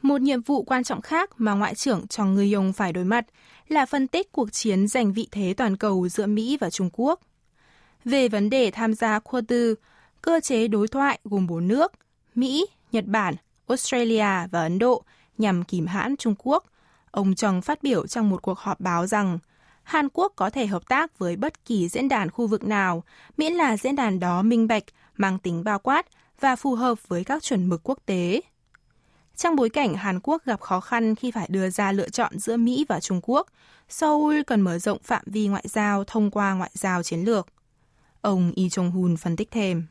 Một 0.02 0.20
nhiệm 0.20 0.40
vụ 0.42 0.62
quan 0.62 0.84
trọng 0.84 1.00
khác 1.00 1.30
mà 1.38 1.54
Ngoại 1.54 1.74
trưởng 1.74 2.06
Chong 2.06 2.34
Người 2.34 2.52
Yong 2.52 2.72
phải 2.72 2.92
đối 2.92 3.04
mặt 3.04 3.24
là 3.68 3.86
phân 3.86 4.08
tích 4.08 4.32
cuộc 4.32 4.52
chiến 4.52 4.88
giành 4.88 5.12
vị 5.12 5.28
thế 5.30 5.54
toàn 5.56 5.76
cầu 5.76 6.08
giữa 6.08 6.26
Mỹ 6.26 6.56
và 6.60 6.70
Trung 6.70 6.90
Quốc. 6.92 7.20
Về 8.04 8.28
vấn 8.28 8.50
đề 8.50 8.70
tham 8.70 8.94
gia 8.94 9.18
Quad, 9.18 9.52
cơ 10.22 10.40
chế 10.40 10.68
đối 10.68 10.88
thoại 10.88 11.18
gồm 11.24 11.46
bốn 11.46 11.68
nước 11.68 11.92
Mỹ, 12.34 12.66
Nhật 12.92 13.04
Bản, 13.06 13.34
Australia 13.68 14.46
và 14.50 14.62
Ấn 14.62 14.78
Độ 14.78 15.02
nhằm 15.38 15.64
kìm 15.64 15.86
hãm 15.86 16.16
Trung 16.16 16.34
Quốc, 16.38 16.64
ông 17.10 17.34
Chong 17.34 17.62
phát 17.62 17.82
biểu 17.82 18.06
trong 18.06 18.30
một 18.30 18.42
cuộc 18.42 18.58
họp 18.58 18.80
báo 18.80 19.06
rằng 19.06 19.38
Hàn 19.82 20.08
Quốc 20.12 20.32
có 20.36 20.50
thể 20.50 20.66
hợp 20.66 20.88
tác 20.88 21.18
với 21.18 21.36
bất 21.36 21.64
kỳ 21.64 21.88
diễn 21.88 22.08
đàn 22.08 22.30
khu 22.30 22.46
vực 22.46 22.64
nào, 22.64 23.04
miễn 23.36 23.52
là 23.52 23.76
diễn 23.76 23.96
đàn 23.96 24.20
đó 24.20 24.42
minh 24.42 24.68
bạch, 24.68 24.84
mang 25.16 25.38
tính 25.38 25.64
bao 25.64 25.78
quát 25.78 26.06
và 26.40 26.56
phù 26.56 26.74
hợp 26.74 27.08
với 27.08 27.24
các 27.24 27.42
chuẩn 27.42 27.68
mực 27.68 27.80
quốc 27.84 27.98
tế. 28.06 28.40
Trong 29.36 29.56
bối 29.56 29.68
cảnh 29.68 29.94
Hàn 29.94 30.20
Quốc 30.22 30.44
gặp 30.44 30.60
khó 30.60 30.80
khăn 30.80 31.14
khi 31.14 31.30
phải 31.30 31.46
đưa 31.50 31.70
ra 31.70 31.92
lựa 31.92 32.08
chọn 32.08 32.38
giữa 32.38 32.56
Mỹ 32.56 32.86
và 32.88 33.00
Trung 33.00 33.20
Quốc, 33.22 33.46
Seoul 33.88 34.42
cần 34.46 34.60
mở 34.60 34.78
rộng 34.78 34.98
phạm 35.02 35.22
vi 35.26 35.48
ngoại 35.48 35.64
giao 35.66 36.04
thông 36.04 36.30
qua 36.30 36.54
ngoại 36.54 36.70
giao 36.74 37.02
chiến 37.02 37.20
lược. 37.20 37.46
Ông 38.20 38.52
Lee 38.56 38.66
Jong-hun 38.66 39.16
phân 39.16 39.36
tích 39.36 39.50
thêm. 39.50 39.86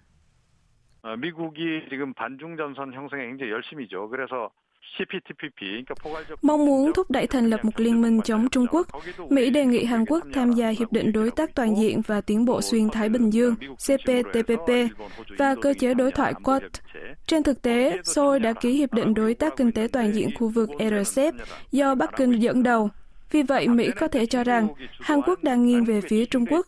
미국이 1.03 1.87
지금 1.89 2.13
반중 2.13 2.57
전선 2.57 2.91
형성에 2.93 3.23
굉장히 3.27 3.51
열심이죠. 3.51 4.09
그래서 4.09 4.51
Mong 6.42 6.66
muốn 6.66 6.92
thúc 6.92 7.10
đẩy 7.10 7.26
thành 7.26 7.50
lập 7.50 7.64
một 7.64 7.80
liên 7.80 8.02
minh 8.02 8.20
chống 8.24 8.48
Trung 8.50 8.66
Quốc, 8.70 8.86
Mỹ 9.30 9.50
đề 9.50 9.64
nghị 9.64 9.84
Hàn 9.84 10.04
Quốc 10.06 10.24
tham 10.32 10.52
gia 10.52 10.68
Hiệp 10.68 10.92
định 10.92 11.12
Đối 11.12 11.30
tác 11.30 11.54
Toàn 11.54 11.76
diện 11.76 12.02
và 12.06 12.20
Tiến 12.20 12.44
bộ 12.44 12.62
Xuyên 12.62 12.90
Thái 12.90 13.08
Bình 13.08 13.30
Dương 13.30 13.54
CPTPP 13.56 14.70
và 15.38 15.54
cơ 15.54 15.74
chế 15.78 15.94
đối 15.94 16.12
thoại 16.12 16.34
Quad. 16.44 16.62
Trên 17.26 17.42
thực 17.42 17.62
tế, 17.62 17.96
Seoul 18.04 18.38
đã 18.38 18.52
ký 18.52 18.72
Hiệp 18.72 18.92
định 18.92 19.14
Đối 19.14 19.34
tác 19.34 19.56
Kinh 19.56 19.72
tế 19.72 19.88
Toàn 19.92 20.12
diện 20.12 20.30
khu 20.38 20.48
vực 20.48 20.70
RCEP 20.78 21.34
do 21.72 21.94
Bắc 21.94 22.10
Kinh 22.16 22.32
dẫn 22.32 22.62
đầu 22.62 22.90
vì 23.32 23.42
vậy, 23.42 23.68
Mỹ 23.68 23.90
có 24.00 24.08
thể 24.08 24.26
cho 24.26 24.44
rằng 24.44 24.68
Hàn 25.00 25.20
Quốc 25.22 25.44
đang 25.44 25.66
nghiêng 25.66 25.84
về 25.84 26.00
phía 26.00 26.24
Trung 26.26 26.46
Quốc. 26.46 26.66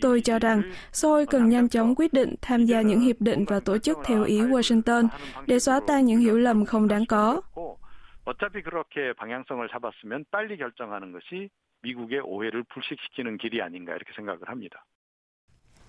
Tôi 0.00 0.20
cho 0.20 0.38
rằng 0.38 0.62
Seoul 0.92 1.24
cần 1.24 1.48
nhanh 1.48 1.68
chóng 1.68 1.94
quyết 1.94 2.12
định 2.12 2.34
tham 2.42 2.64
gia 2.64 2.80
những 2.80 3.00
hiệp 3.00 3.20
định 3.20 3.44
và 3.44 3.60
tổ 3.60 3.78
chức 3.78 3.98
theo 4.04 4.24
ý 4.24 4.40
Washington 4.40 5.08
để 5.46 5.58
xóa 5.58 5.80
tan 5.86 6.04
những 6.04 6.20
hiểu 6.20 6.38
lầm 6.38 6.64
không 6.64 6.88
đáng 6.88 7.06
có. 7.06 7.40
어차피 8.25 8.61
그렇게 8.61 9.13
방향성을 9.13 9.67
잡았으면 9.69 10.25
빨리 10.31 10.57
결정하는 10.57 11.11
것이 11.11 11.49
미국의 11.81 12.19
오해를 12.23 12.63
불식시키는 12.63 13.37
길이 13.37 13.61
아닌가 13.61 13.95
이렇게 13.95 14.11
생각을 14.15 14.47
합니다. 14.47 14.85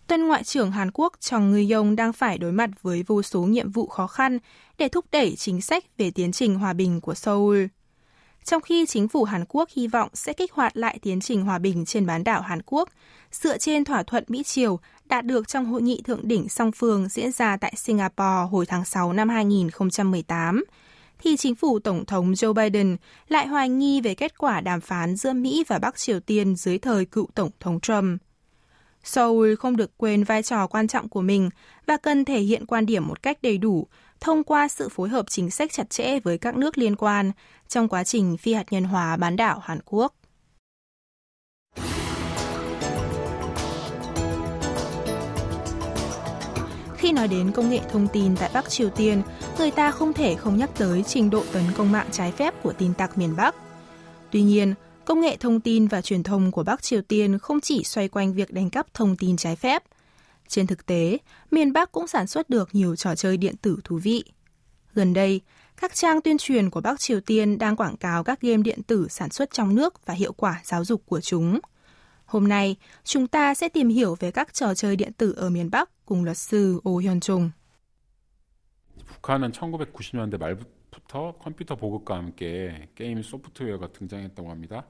Tân 0.07 0.27
Ngoại 0.27 0.43
trưởng 0.43 0.71
Hàn 0.73 0.91
Quốc 0.91 1.21
Chong 1.21 1.53
Ngư-yong 1.53 1.97
đang 1.97 2.13
phải 2.13 2.39
đối 2.39 2.53
mặt 2.53 2.71
với 2.83 3.05
vô 3.07 3.23
số 3.23 3.43
nhiệm 3.43 3.71
vụ 3.71 3.87
khó 3.87 4.07
khăn 4.07 4.39
để 4.79 4.89
thúc 4.89 5.05
đẩy 5.13 5.35
chính 5.37 5.61
sách 5.61 5.85
về 5.99 6.11
tiến 6.15 6.33
trình 6.33 6.55
hòa 6.55 6.73
bình 6.73 7.01
của 7.01 7.15
Seoul 7.15 7.67
trong 8.45 8.63
khi 8.63 8.87
chính 8.87 9.09
phủ 9.09 9.25
Hàn 9.25 9.45
Quốc 9.49 9.69
hy 9.77 9.89
vọng 9.89 10.09
sẽ 10.15 10.33
kích 10.33 10.53
hoạt 10.53 10.77
lại 10.77 10.99
tiến 11.03 11.21
trình 11.21 11.43
hòa 11.43 11.59
bình 11.59 11.85
trên 11.85 12.07
bán 12.07 12.25
đảo 12.25 12.43
Hàn 12.43 12.63
Quốc, 12.67 12.89
dựa 13.31 13.59
trên 13.59 13.85
thỏa 13.85 14.03
thuận 14.03 14.25
Mỹ-Triều 14.29 14.79
đạt 15.05 15.27
được 15.27 15.49
trong 15.49 15.67
hội 15.67 15.83
nghị 15.83 16.03
thượng 16.05 16.29
đỉnh 16.29 16.49
song 16.49 16.73
phương 16.73 17.09
diễn 17.09 17.33
ra 17.33 17.57
tại 17.57 17.73
Singapore 17.77 18.49
hồi 18.51 18.67
tháng 18.67 18.85
6 18.85 19.13
năm 19.13 19.29
2018, 19.29 20.65
thì 21.20 21.38
chính 21.38 21.56
phủ 21.56 21.80
Tổng 21.80 22.06
thống 22.06 22.32
Joe 22.34 22.54
Biden 22.54 22.98
lại 23.28 23.48
hoài 23.48 23.70
nghi 23.70 24.02
về 24.02 24.16
kết 24.16 24.38
quả 24.38 24.62
đàm 24.62 24.82
phán 24.82 25.16
giữa 25.16 25.34
Mỹ 25.34 25.64
và 25.68 25.80
Bắc 25.80 25.98
Triều 25.98 26.20
Tiên 26.20 26.56
dưới 26.56 26.78
thời 26.78 27.06
cựu 27.06 27.28
Tổng 27.36 27.50
thống 27.60 27.80
Trump. 27.80 28.22
Seoul 29.04 29.56
không 29.56 29.78
được 29.78 29.98
quên 29.98 30.24
vai 30.24 30.44
trò 30.44 30.68
quan 30.68 30.88
trọng 30.88 31.10
của 31.10 31.22
mình 31.22 31.50
và 31.86 31.98
cần 31.98 32.26
thể 32.26 32.40
hiện 32.40 32.66
quan 32.66 32.86
điểm 32.86 33.08
một 33.08 33.22
cách 33.22 33.38
đầy 33.42 33.58
đủ, 33.58 33.88
thông 34.20 34.44
qua 34.44 34.68
sự 34.68 34.90
phối 34.90 35.10
hợp 35.10 35.26
chính 35.30 35.52
sách 35.52 35.72
chặt 35.72 35.90
chẽ 35.90 36.20
với 36.20 36.38
các 36.38 36.58
nước 36.58 36.78
liên 36.78 36.96
quan 36.96 37.32
trong 37.68 37.88
quá 37.88 38.04
trình 38.04 38.38
phi 38.38 38.54
hạt 38.54 38.66
nhân 38.72 38.84
hóa 38.84 39.18
bán 39.18 39.36
đảo 39.36 39.60
Hàn 39.60 39.80
Quốc. 39.86 40.14
Khi 47.06 47.12
nói 47.12 47.28
đến 47.28 47.52
công 47.52 47.70
nghệ 47.70 47.80
thông 47.90 48.08
tin 48.08 48.36
tại 48.36 48.50
Bắc 48.54 48.70
Triều 48.70 48.90
Tiên, 48.90 49.22
người 49.58 49.72
ta 49.72 49.92
không 49.92 50.14
thể 50.14 50.36
không 50.36 50.58
nhắc 50.58 50.70
tới 50.78 51.04
trình 51.04 51.30
độ 51.30 51.44
tấn 51.52 51.64
công 51.78 51.92
mạng 51.92 52.08
trái 52.12 52.32
phép 52.32 52.64
của 52.64 52.74
tin 52.74 52.94
tặc 52.94 53.18
miền 53.18 53.36
Bắc. 53.36 53.56
Tuy 54.32 54.42
nhiên, 54.42 54.74
công 55.06 55.22
nghệ 55.22 55.38
thông 55.38 55.60
tin 55.60 55.88
và 55.88 56.02
truyền 56.02 56.24
thông 56.24 56.52
của 56.52 56.64
Bắc 56.64 56.84
Triều 56.84 57.02
Tiên 57.02 57.40
không 57.40 57.62
chỉ 57.62 57.84
xoay 57.84 58.08
quanh 58.08 58.34
việc 58.34 58.52
đánh 58.52 58.70
cắp 58.70 58.94
thông 58.94 59.18
tin 59.18 59.38
trái 59.38 59.56
phép. 59.56 59.84
Trên 60.48 60.68
thực 60.68 60.86
tế, 60.86 61.18
miền 61.52 61.74
Bắc 61.74 61.92
cũng 61.92 62.08
sản 62.08 62.28
xuất 62.28 62.50
được 62.50 62.70
nhiều 62.72 62.96
trò 62.96 63.16
chơi 63.16 63.38
điện 63.38 63.56
tử 63.62 63.80
thú 63.84 64.00
vị. 64.04 64.24
Gần 64.94 65.14
đây, 65.14 65.42
các 65.82 65.96
trang 65.96 66.22
tuyên 66.22 66.38
truyền 66.38 66.70
của 66.70 66.82
Bắc 66.82 67.00
Triều 67.00 67.20
Tiên 67.20 67.58
đang 67.58 67.76
quảng 67.76 67.98
cáo 67.98 68.24
các 68.24 68.42
game 68.42 68.64
điện 68.64 68.84
tử 68.84 69.08
sản 69.10 69.30
xuất 69.30 69.54
trong 69.54 69.76
nước 69.76 70.06
và 70.06 70.14
hiệu 70.14 70.34
quả 70.34 70.62
giáo 70.64 70.86
dục 70.86 71.02
của 71.06 71.22
chúng. 71.22 71.60
Hôm 72.26 72.48
nay, 72.48 72.76
chúng 73.04 73.28
ta 73.28 73.54
sẽ 73.54 73.70
tìm 73.70 73.90
hiểu 73.90 74.16
về 74.20 74.32
các 74.32 74.54
trò 74.54 74.74
chơi 74.74 74.96
điện 74.96 75.12
tử 75.18 75.34
ở 75.38 75.50
miền 75.50 75.70
Bắc 75.72 75.90
cùng 76.07 76.25
luật 76.25 76.37
sư 76.37 76.81
Oh 76.89 77.03
Hyun 77.03 77.21
Chung. 77.21 77.51
북한은 79.07 79.53
1990년대 79.53 80.39
말부터 80.39 81.33
컴퓨터 81.39 81.77
보급과 81.77 82.17
함께 82.17 82.89
게임 82.95 83.23
소프트웨어가 83.23 83.89
등장했다고 83.93 84.51
합니다. 84.51 84.87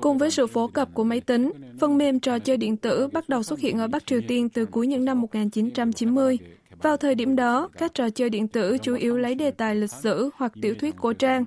Cùng 0.00 0.18
với 0.18 0.30
sự 0.30 0.46
phổ 0.46 0.68
cập 0.68 0.88
của 0.94 1.04
máy 1.04 1.20
tính, 1.20 1.50
phần 1.80 1.98
mềm 1.98 2.20
trò 2.20 2.38
chơi 2.38 2.56
điện 2.56 2.76
tử 2.76 3.08
bắt 3.12 3.28
đầu 3.28 3.42
xuất 3.42 3.60
hiện 3.60 3.78
ở 3.78 3.88
Bắc 3.88 4.06
Triều 4.06 4.20
Tiên 4.28 4.48
từ 4.48 4.66
cuối 4.66 4.86
những 4.86 5.04
năm 5.04 5.20
1990. 5.20 6.38
Vào 6.82 6.96
thời 6.96 7.14
điểm 7.14 7.36
đó, 7.36 7.68
các 7.78 7.94
trò 7.94 8.10
chơi 8.10 8.30
điện 8.30 8.48
tử 8.48 8.78
chủ 8.78 8.94
yếu 8.94 9.16
lấy 9.16 9.34
đề 9.34 9.50
tài 9.50 9.74
lịch 9.74 9.90
sử 9.90 10.30
hoặc 10.36 10.52
tiểu 10.62 10.74
thuyết 10.80 10.96
cổ 10.96 11.12
trang. 11.12 11.44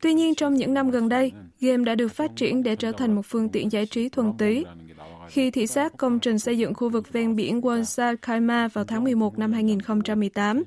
Tuy 0.00 0.14
nhiên, 0.14 0.34
trong 0.34 0.54
những 0.54 0.74
năm 0.74 0.90
gần 0.90 1.08
đây, 1.08 1.32
game 1.60 1.84
đã 1.84 1.94
được 1.94 2.08
phát 2.08 2.30
triển 2.36 2.62
để 2.62 2.76
trở 2.76 2.92
thành 2.92 3.14
một 3.14 3.22
phương 3.24 3.48
tiện 3.48 3.72
giải 3.72 3.86
trí 3.86 4.08
thuần 4.08 4.32
túy. 4.38 4.64
khi 5.27 5.51
thị 5.51 5.67
sát 5.67 5.97
công 5.97 6.19
trình 6.19 6.39
xây 6.39 6.57
dựng 6.57 6.73
khu 6.73 6.89
vực 6.89 7.13
ven 7.13 7.35
biển 7.35 7.61
Wonsan 7.61 8.15
Kaima 8.21 8.67
vào 8.67 8.83
tháng 8.83 9.03
11 9.03 9.39
năm 9.39 9.51
2018, 9.53 10.63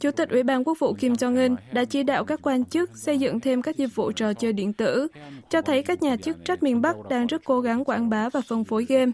Chủ 0.00 0.10
tịch 0.10 0.30
Ủy 0.30 0.42
ban 0.42 0.64
Quốc 0.64 0.78
vụ 0.78 0.94
Kim 0.94 1.12
Jong-un 1.12 1.56
đã 1.72 1.84
chỉ 1.84 2.02
đạo 2.02 2.24
các 2.24 2.40
quan 2.42 2.64
chức 2.64 2.90
xây 2.94 3.18
dựng 3.18 3.40
thêm 3.40 3.62
các 3.62 3.76
dịch 3.76 3.94
vụ 3.94 4.12
trò 4.12 4.32
chơi 4.32 4.52
điện 4.52 4.72
tử, 4.72 5.08
cho 5.50 5.62
thấy 5.62 5.82
các 5.82 6.02
nhà 6.02 6.16
chức 6.16 6.44
trách 6.44 6.62
miền 6.62 6.80
Bắc 6.80 6.96
đang 7.10 7.26
rất 7.26 7.44
cố 7.44 7.60
gắng 7.60 7.84
quảng 7.84 8.10
bá 8.10 8.28
và 8.28 8.40
phân 8.40 8.64
phối 8.64 8.84
game. 8.84 9.12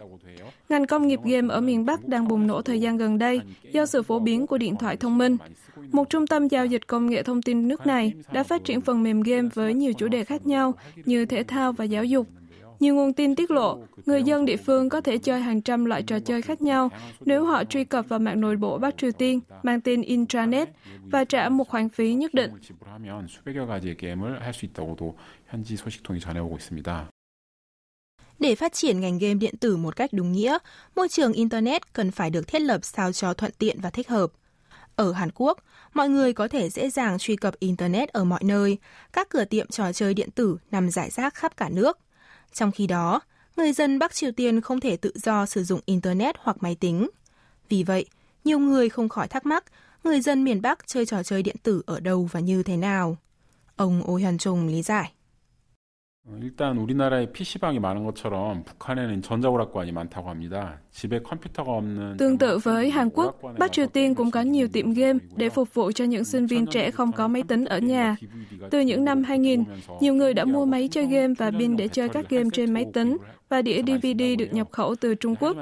Ngành 0.69 0.85
công 0.85 1.07
nghiệp 1.07 1.19
game 1.23 1.53
ở 1.53 1.61
miền 1.61 1.85
Bắc 1.85 2.07
đang 2.07 2.27
bùng 2.27 2.47
nổ 2.47 2.61
thời 2.61 2.81
gian 2.81 2.97
gần 2.97 3.17
đây 3.17 3.41
do 3.71 3.85
sự 3.85 4.03
phổ 4.03 4.19
biến 4.19 4.47
của 4.47 4.57
điện 4.57 4.75
thoại 4.75 4.97
thông 4.97 5.17
minh. 5.17 5.37
Một 5.91 6.09
trung 6.09 6.27
tâm 6.27 6.47
giao 6.47 6.65
dịch 6.65 6.87
công 6.87 7.09
nghệ 7.09 7.23
thông 7.23 7.41
tin 7.41 7.67
nước 7.67 7.87
này 7.87 8.13
đã 8.31 8.43
phát 8.43 8.63
triển 8.63 8.81
phần 8.81 9.03
mềm 9.03 9.21
game 9.21 9.49
với 9.53 9.73
nhiều 9.73 9.93
chủ 9.93 10.07
đề 10.07 10.23
khác 10.23 10.47
nhau 10.47 10.73
như 11.05 11.25
thể 11.25 11.43
thao 11.43 11.71
và 11.71 11.85
giáo 11.85 12.05
dục, 12.05 12.27
nhiều 12.79 12.95
nguồn 12.95 13.13
tin 13.13 13.35
tiết 13.35 13.51
lộ, 13.51 13.79
người 14.05 14.23
dân 14.23 14.45
địa 14.45 14.57
phương 14.57 14.89
có 14.89 15.01
thể 15.01 15.17
chơi 15.17 15.41
hàng 15.41 15.61
trăm 15.61 15.85
loại 15.85 16.03
trò 16.03 16.19
chơi 16.19 16.41
khác 16.41 16.61
nhau 16.61 16.89
nếu 17.25 17.45
họ 17.45 17.63
truy 17.63 17.83
cập 17.83 18.09
vào 18.09 18.19
mạng 18.19 18.41
nội 18.41 18.55
bộ 18.55 18.77
Bắc 18.77 18.97
Triều 18.97 19.11
Tiên 19.11 19.39
mang 19.63 19.81
tên 19.81 20.01
intranet 20.01 20.69
và 21.11 21.23
trả 21.23 21.49
một 21.49 21.67
khoản 21.67 21.89
phí 21.89 22.13
nhất 22.13 22.33
định. 22.33 22.51
Để 28.39 28.55
phát 28.55 28.73
triển 28.73 28.99
ngành 28.99 29.19
game 29.19 29.33
điện 29.33 29.57
tử 29.57 29.77
một 29.77 29.95
cách 29.95 30.09
đúng 30.13 30.31
nghĩa, 30.31 30.57
môi 30.95 31.09
trường 31.09 31.33
Internet 31.33 31.93
cần 31.93 32.11
phải 32.11 32.29
được 32.29 32.47
thiết 32.47 32.61
lập 32.61 32.79
sao 32.83 33.11
cho 33.11 33.33
thuận 33.33 33.51
tiện 33.57 33.81
và 33.81 33.89
thích 33.89 34.09
hợp. 34.09 34.31
Ở 34.95 35.11
Hàn 35.11 35.29
Quốc, 35.35 35.57
mọi 35.93 36.09
người 36.09 36.33
có 36.33 36.47
thể 36.47 36.69
dễ 36.69 36.89
dàng 36.89 37.17
truy 37.17 37.35
cập 37.35 37.59
Internet 37.59 38.09
ở 38.09 38.23
mọi 38.23 38.43
nơi. 38.43 38.77
Các 39.13 39.29
cửa 39.29 39.45
tiệm 39.45 39.67
trò 39.67 39.93
chơi 39.93 40.13
điện 40.13 40.31
tử 40.31 40.57
nằm 40.71 40.89
rải 40.89 41.09
rác 41.09 41.33
khắp 41.33 41.57
cả 41.57 41.69
nước. 41.69 41.99
Trong 42.53 42.71
khi 42.71 42.87
đó, 42.87 43.21
người 43.57 43.73
dân 43.73 43.99
Bắc 43.99 44.13
Triều 44.13 44.31
Tiên 44.31 44.61
không 44.61 44.79
thể 44.79 44.97
tự 44.97 45.11
do 45.15 45.45
sử 45.45 45.63
dụng 45.63 45.79
Internet 45.85 46.35
hoặc 46.39 46.57
máy 46.59 46.75
tính. 46.75 47.09
Vì 47.69 47.83
vậy, 47.83 48.05
nhiều 48.43 48.59
người 48.59 48.89
không 48.89 49.09
khỏi 49.09 49.27
thắc 49.27 49.45
mắc 49.45 49.63
người 50.03 50.21
dân 50.21 50.43
miền 50.43 50.61
Bắc 50.61 50.87
chơi 50.87 51.05
trò 51.05 51.23
chơi 51.23 51.43
điện 51.43 51.55
tử 51.63 51.81
ở 51.85 51.99
đâu 51.99 52.29
và 52.31 52.39
như 52.39 52.63
thế 52.63 52.77
nào. 52.77 53.17
Ông 53.75 54.11
Oh 54.11 54.21
Hyun 54.21 54.37
Chung 54.37 54.67
lý 54.67 54.81
giải. 54.81 55.11
일단 56.42 56.78
우리나라에 56.78 57.32
PC방이 57.32 57.78
많은 57.80 58.04
것처럼 58.04 58.64
북한에는 58.64 59.20
전자오락관이 59.20 59.92
많다고 59.92 60.30
합니다. 60.30 60.80
집에 60.90 61.20
컴퓨터가 61.20 61.70
없는 61.72 62.16
Tương 62.16 62.38
tự 62.38 62.58
với 62.58 62.90
Hàn 62.90 63.10
Quốc, 63.10 63.36
Bắc 63.58 63.72
Triều 63.72 63.86
Tiên 63.86 64.14
cũng 64.14 64.30
có 64.30 64.40
nhiều 64.40 64.68
tiệm 64.68 64.92
game 64.92 65.18
để 65.36 65.48
phục 65.50 65.74
vụ 65.74 65.92
cho 65.92 66.04
những 66.04 66.24
sinh 66.24 66.46
viên 66.46 66.66
trẻ 66.66 66.90
không 66.90 67.12
có 67.12 67.28
máy 67.28 67.42
tính 67.48 67.64
ở 67.64 67.78
nhà. 67.78 68.16
Từ 68.70 68.80
những 68.80 69.04
năm 69.04 69.22
2000, 69.22 69.64
nhiều 70.00 70.14
người 70.14 70.34
đã 70.34 70.44
mua 70.44 70.64
máy 70.64 70.88
chơi 70.88 71.06
game 71.06 71.34
và 71.38 71.50
pin 71.50 71.76
để 71.76 71.88
chơi 71.88 72.08
các 72.08 72.30
game 72.30 72.48
trên 72.52 72.74
máy 72.74 72.86
tính 72.92 73.16
và 73.49 73.61
đĩa 73.61 73.81
DVD 73.81 74.21
được 74.37 74.53
nhập 74.53 74.67
khẩu 74.71 74.95
từ 74.95 75.15
Trung 75.15 75.35
Quốc. 75.39 75.57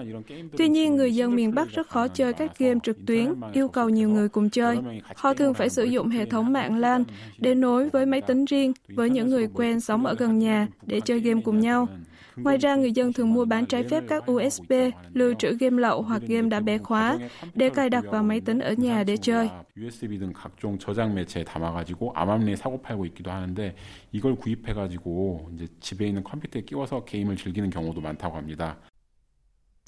Tuy 0.58 0.68
nhiên, 0.68 0.96
người 0.96 1.16
dân 1.16 1.36
miền 1.36 1.56
Bắc 1.56 1.70
rất 1.70 1.88
khó 1.88 2.08
chơi 2.08 2.34
các 2.34 2.60
game 2.60 2.80
trực 2.84 2.98
tuyến, 3.06 3.34
yêu 3.54 3.68
cầu 3.68 3.90
nhiều 3.90 4.10
người 4.10 4.30
cùng 4.30 4.50
chơi. 4.50 4.78
Họ 5.16 5.34
thường 5.34 5.54
phải 5.54 5.70
sử 5.70 5.84
dụng 5.84 6.10
hệ 6.10 6.26
thống 6.26 6.54
mạng 6.54 6.78
LAN 6.78 7.04
để 7.38 7.56
nối 7.56 7.90
với 7.90 8.06
máy 8.06 8.22
tính 8.22 8.46
riêng 8.46 8.74
với 8.88 9.10
những 9.10 9.30
người 9.30 9.48
quen 9.54 9.80
sống 9.80 10.06
ở 10.06 10.14
gần 10.14 10.40
nhà 10.40 10.68
để 10.86 11.02
chơi 11.02 11.20
game 11.20 11.42
cùng 11.42 11.60
nhau. 11.60 11.88
Ngoài 12.37 12.59
ra, 12.59 12.75
người 12.75 12.93
dân 12.93 13.13
thường 13.13 13.33
mua 13.33 13.45
bán 13.45 13.67
trái 13.67 13.85
phép 13.91 14.05
các 14.09 14.31
USB, 14.31 14.73
lưu 15.15 15.35
trữ 15.39 15.57
game 15.61 15.83
lậu 15.83 16.03
hoặc 16.03 16.23
game 16.23 16.49
đã 16.49 16.61
bẻ 16.61 16.79
khóa 16.79 17.19
để 17.55 17.71
cài 17.71 17.91
đặt 17.91 18.05
vào 18.11 18.23
máy 18.23 18.41
tính 18.41 18.61
ở 18.61 18.73
nhà 18.73 19.05
để 19.05 19.17
chơi. 19.17 19.49
USB 19.87 20.19
등 20.21 20.33
각종 20.33 20.79
저장 20.79 21.15
매체에 21.15 21.45
담아가지고 21.45 22.13
암암리에 22.15 22.57
사고 22.57 22.83
팔고 22.83 23.07
있기도 23.07 23.31
하는데 23.31 23.75
이걸 24.13 24.35
구입해가지고 24.37 25.51
이제 25.55 25.67
집에 25.81 26.07
있는 26.07 26.23
컴퓨터에 26.23 26.63
끼워서 26.63 27.05
게임을 27.05 27.37
즐기는 27.37 27.71
경우도 27.71 28.01
많다고 28.01 28.37
합니다. 28.37 28.77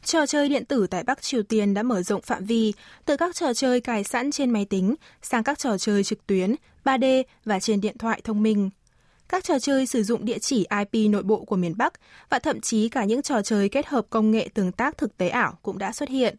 Trò 0.04 0.26
chơi 0.26 0.48
điện 0.48 0.64
tử 0.64 0.86
tại 0.86 1.04
Bắc 1.04 1.22
Triều 1.22 1.42
Tiên 1.42 1.74
đã 1.74 1.82
mở 1.82 2.02
rộng 2.02 2.22
phạm 2.22 2.44
vi 2.44 2.72
từ 3.04 3.16
các 3.16 3.34
trò 3.34 3.54
chơi 3.54 3.80
cài 3.80 4.04
sẵn 4.04 4.30
trên 4.30 4.50
máy 4.50 4.64
tính 4.64 4.94
sang 5.22 5.44
các 5.44 5.58
trò 5.58 5.78
chơi 5.78 6.04
trực 6.04 6.26
tuyến, 6.26 6.54
3D 6.84 7.24
và 7.44 7.60
trên 7.60 7.80
điện 7.80 7.98
thoại 7.98 8.20
thông 8.24 8.42
minh 8.42 8.70
các 9.29 9.43
trò 9.43 9.59
chơi 9.59 9.85
sử 9.85 10.03
dụng 10.03 10.25
địa 10.25 10.39
chỉ 10.39 10.65
IP 10.79 11.11
nội 11.11 11.23
bộ 11.23 11.45
của 11.45 11.55
miền 11.55 11.77
Bắc 11.77 11.93
và 12.29 12.39
thậm 12.39 12.61
chí 12.61 12.89
cả 12.89 13.05
những 13.05 13.21
trò 13.21 13.41
chơi 13.41 13.69
kết 13.69 13.87
hợp 13.87 14.05
công 14.09 14.31
nghệ 14.31 14.49
tương 14.53 14.71
tác 14.71 14.97
thực 14.97 15.17
tế 15.17 15.29
ảo 15.29 15.57
cũng 15.61 15.77
đã 15.77 15.91
xuất 15.91 16.09
hiện. 16.09 16.35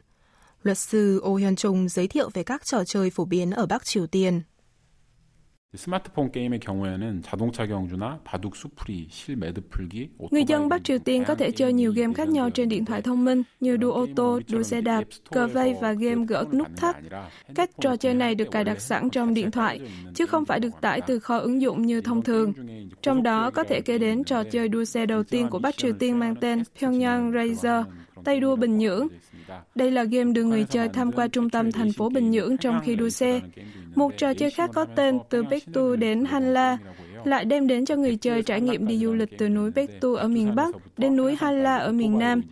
Luật 0.62 0.78
sư 0.78 1.22
Oh 1.24 1.40
Hyun 1.40 1.56
Chung 1.56 1.88
giới 1.88 2.08
thiệu 2.08 2.30
về 2.34 2.42
các 2.42 2.64
trò 2.64 2.84
chơi 2.84 3.10
phổ 3.10 3.24
biến 3.24 3.50
ở 3.50 3.66
Bắc 3.66 3.84
Triều 3.84 4.06
Tiên. 4.06 4.42
스마트폰 5.75 6.31
게임의 6.31 6.59
경우에는 6.59 7.21
자동차 7.21 7.67
경주나 7.67 8.19
바둑 8.23 8.55
수풀이, 8.55 9.07
실 9.11 9.35
매듭 9.35 9.69
풀기, 9.69 10.09
Người 10.31 10.43
dân 10.45 10.69
Bắc 10.69 10.83
Triều 10.83 10.99
Tiên 10.99 11.23
có 11.25 11.35
thể 11.35 11.51
chơi 11.51 11.73
nhiều 11.73 11.93
game 11.93 12.13
khác 12.13 12.29
nhau 12.29 12.49
trên 12.49 12.69
điện 12.69 12.85
thoại 12.85 13.01
thông 13.01 13.25
minh 13.25 13.43
như 13.59 13.77
đua 13.77 13.91
ô 13.91 14.07
tô, 14.15 14.39
đua 14.51 14.63
xe 14.63 14.81
đạp, 14.81 15.03
cờ 15.31 15.47
vây 15.47 15.75
và 15.81 15.93
game 15.93 16.25
gỡ 16.25 16.45
nút 16.51 16.67
thắt. 16.77 16.95
Các 17.55 17.69
trò 17.81 17.95
chơi 17.95 18.13
này 18.13 18.35
được 18.35 18.51
cài 18.51 18.63
đặt 18.63 18.81
sẵn 18.81 19.09
trong 19.09 19.33
điện 19.33 19.51
thoại, 19.51 19.79
chứ 20.13 20.25
không 20.25 20.45
phải 20.45 20.59
được 20.59 20.81
tải 20.81 21.01
từ 21.01 21.19
kho 21.19 21.37
ứng 21.37 21.61
dụng 21.61 21.81
như 21.81 22.01
thông 22.01 22.21
thường. 22.21 22.53
Trong 23.01 23.23
đó 23.23 23.51
có 23.51 23.63
thể 23.63 23.81
kể 23.81 23.97
đến 23.97 24.23
trò 24.23 24.43
chơi 24.43 24.69
đua 24.69 24.85
xe 24.85 25.05
đầu 25.05 25.23
tiên 25.23 25.47
của 25.49 25.59
Bắc 25.59 25.77
Triều 25.77 25.93
Tiên 25.93 26.19
mang 26.19 26.35
tên 26.35 26.63
Pyongyang 26.81 27.31
Racer, 27.31 27.85
tay 28.23 28.39
đua 28.39 28.55
Bình 28.55 28.77
Nhưỡng. 28.77 29.07
Đây 29.75 29.91
là 29.91 30.03
game 30.03 30.31
đưa 30.31 30.43
người 30.43 30.65
chơi 30.69 30.89
tham 30.89 31.11
quan 31.11 31.29
trung 31.29 31.49
tâm 31.49 31.71
thành 31.71 31.91
phố 31.91 32.09
Bình 32.09 32.31
Nhưỡng 32.31 32.57
trong 32.57 32.81
khi 32.83 32.95
đua 32.95 33.09
xe. 33.09 33.41
Một 33.94 34.12
trò 34.16 34.34
chơi 34.34 34.50
khác 34.50 34.70
có 34.74 34.84
tên 34.84 35.18
từ 35.28 35.42
Bektu 35.42 35.96
đến 35.96 36.24
Hanla 36.24 36.78
lại 37.24 37.44
đem 37.44 37.66
đến 37.66 37.84
cho 37.84 37.96
người 37.96 38.16
chơi 38.16 38.42
trải 38.42 38.60
nghiệm 38.60 38.86
đi 38.86 38.98
du 38.98 39.12
lịch 39.14 39.38
từ 39.38 39.48
núi 39.48 39.70
Bektu 39.70 40.14
ở 40.14 40.28
miền 40.28 40.54
Bắc 40.54 40.74
đến 40.98 41.16
núi 41.16 41.36
Hanla 41.40 41.76
ở 41.76 41.92
miền 41.92 42.18
Nam. 42.18 42.42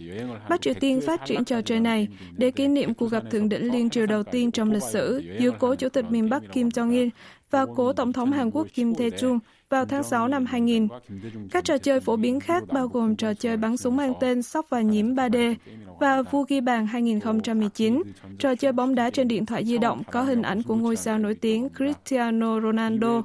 Bắc 0.49 0.61
Triều 0.61 0.75
Tiên 0.75 1.00
phát 1.07 1.26
triển 1.26 1.45
trò 1.45 1.62
chơi 1.62 1.80
này 1.80 2.09
để 2.37 2.50
kỷ 2.50 2.68
niệm 2.68 2.95
cuộc 2.95 3.11
gặp 3.11 3.23
thượng 3.30 3.49
đỉnh 3.49 3.73
liên 3.73 3.90
triều 3.90 4.07
đầu 4.07 4.23
tiên 4.23 4.50
trong 4.50 4.73
lịch 4.73 4.83
sử 4.83 5.23
giữa 5.40 5.50
cố 5.59 5.75
chủ 5.75 5.88
tịch 5.88 6.04
miền 6.11 6.30
Bắc 6.30 6.42
Kim 6.52 6.68
Jong-il 6.68 7.11
và 7.50 7.66
cố 7.76 7.92
tổng 7.92 8.12
thống 8.12 8.33
Hàn 8.33 8.50
Quốc 8.50 8.66
Kim 8.75 8.92
Tae-chung 8.92 9.38
vào 9.70 9.84
tháng 9.84 10.02
6 10.02 10.28
năm 10.28 10.46
2000. 10.46 10.88
Các 11.50 11.64
trò 11.64 11.78
chơi 11.78 12.00
phổ 12.00 12.16
biến 12.16 12.40
khác 12.40 12.62
bao 12.72 12.88
gồm 12.88 13.16
trò 13.16 13.34
chơi 13.34 13.56
bắn 13.56 13.76
súng 13.76 13.96
mang 13.96 14.14
tên 14.20 14.42
Sóc 14.42 14.66
và 14.68 14.80
Nhiễm 14.80 15.14
3D 15.14 15.54
và 16.00 16.22
Vua 16.22 16.44
ghi 16.48 16.60
bàn 16.60 16.87
2019, 16.87 18.02
trò 18.38 18.54
chơi 18.54 18.72
bóng 18.72 18.94
đá 18.94 19.10
trên 19.10 19.28
điện 19.28 19.46
thoại 19.46 19.64
di 19.64 19.78
động 19.78 20.02
có 20.12 20.22
hình 20.22 20.42
ảnh 20.42 20.62
của 20.62 20.75
ngôi 20.75 20.96
sao 20.96 21.18
nổi 21.18 21.34
tiếng 21.34 21.68
Cristiano 21.76 22.60
Ronaldo. 22.60 23.22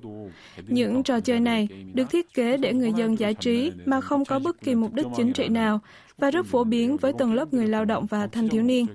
Những 0.68 1.04
trò 1.04 1.20
chơi 1.20 1.40
này 1.40 1.68
được 1.94 2.10
thiết 2.10 2.34
kế 2.34 2.58
để 2.58 2.74
người 2.74 2.94
dân 2.94 3.20
giải 3.20 3.34
trí 3.34 3.72
mà 3.86 4.02
không 4.02 4.26
có 4.26 4.40
bất 4.40 4.62
kỳ 4.62 4.76
mục 4.76 4.94
đích 4.94 5.08
chính 5.18 5.34
trị 5.34 5.48
nào 5.48 5.80
và 6.18 6.32
rất 6.32 6.46
phổ 6.46 6.64
biến 6.64 6.98
với 6.98 7.14
tầng 7.14 7.34
lớp 7.34 7.54
người 7.54 7.68
lao 7.68 7.86
động 7.86 8.06
và 8.06 8.28
thanh 8.28 8.50
thiếu 8.50 8.64
niên. 8.64 8.86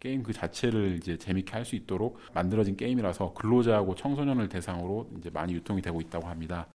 게임 0.00 0.22
그 0.22 0.32
자체를 0.32 0.96
이제 0.96 1.16
재밌게 1.18 1.52
할 1.52 1.64
수 1.64 1.76
있도록 1.76 2.18
만들어진 2.34 2.76
게임이라서 2.76 3.34
근로자하고 3.34 3.94
청소년을 3.94 4.48
대상으로 4.48 5.08
이제 5.18 5.30
많이 5.30 5.52
유통이 5.54 5.82
되고 5.82 6.00
있다고 6.00 6.26
합니다. 6.26 6.66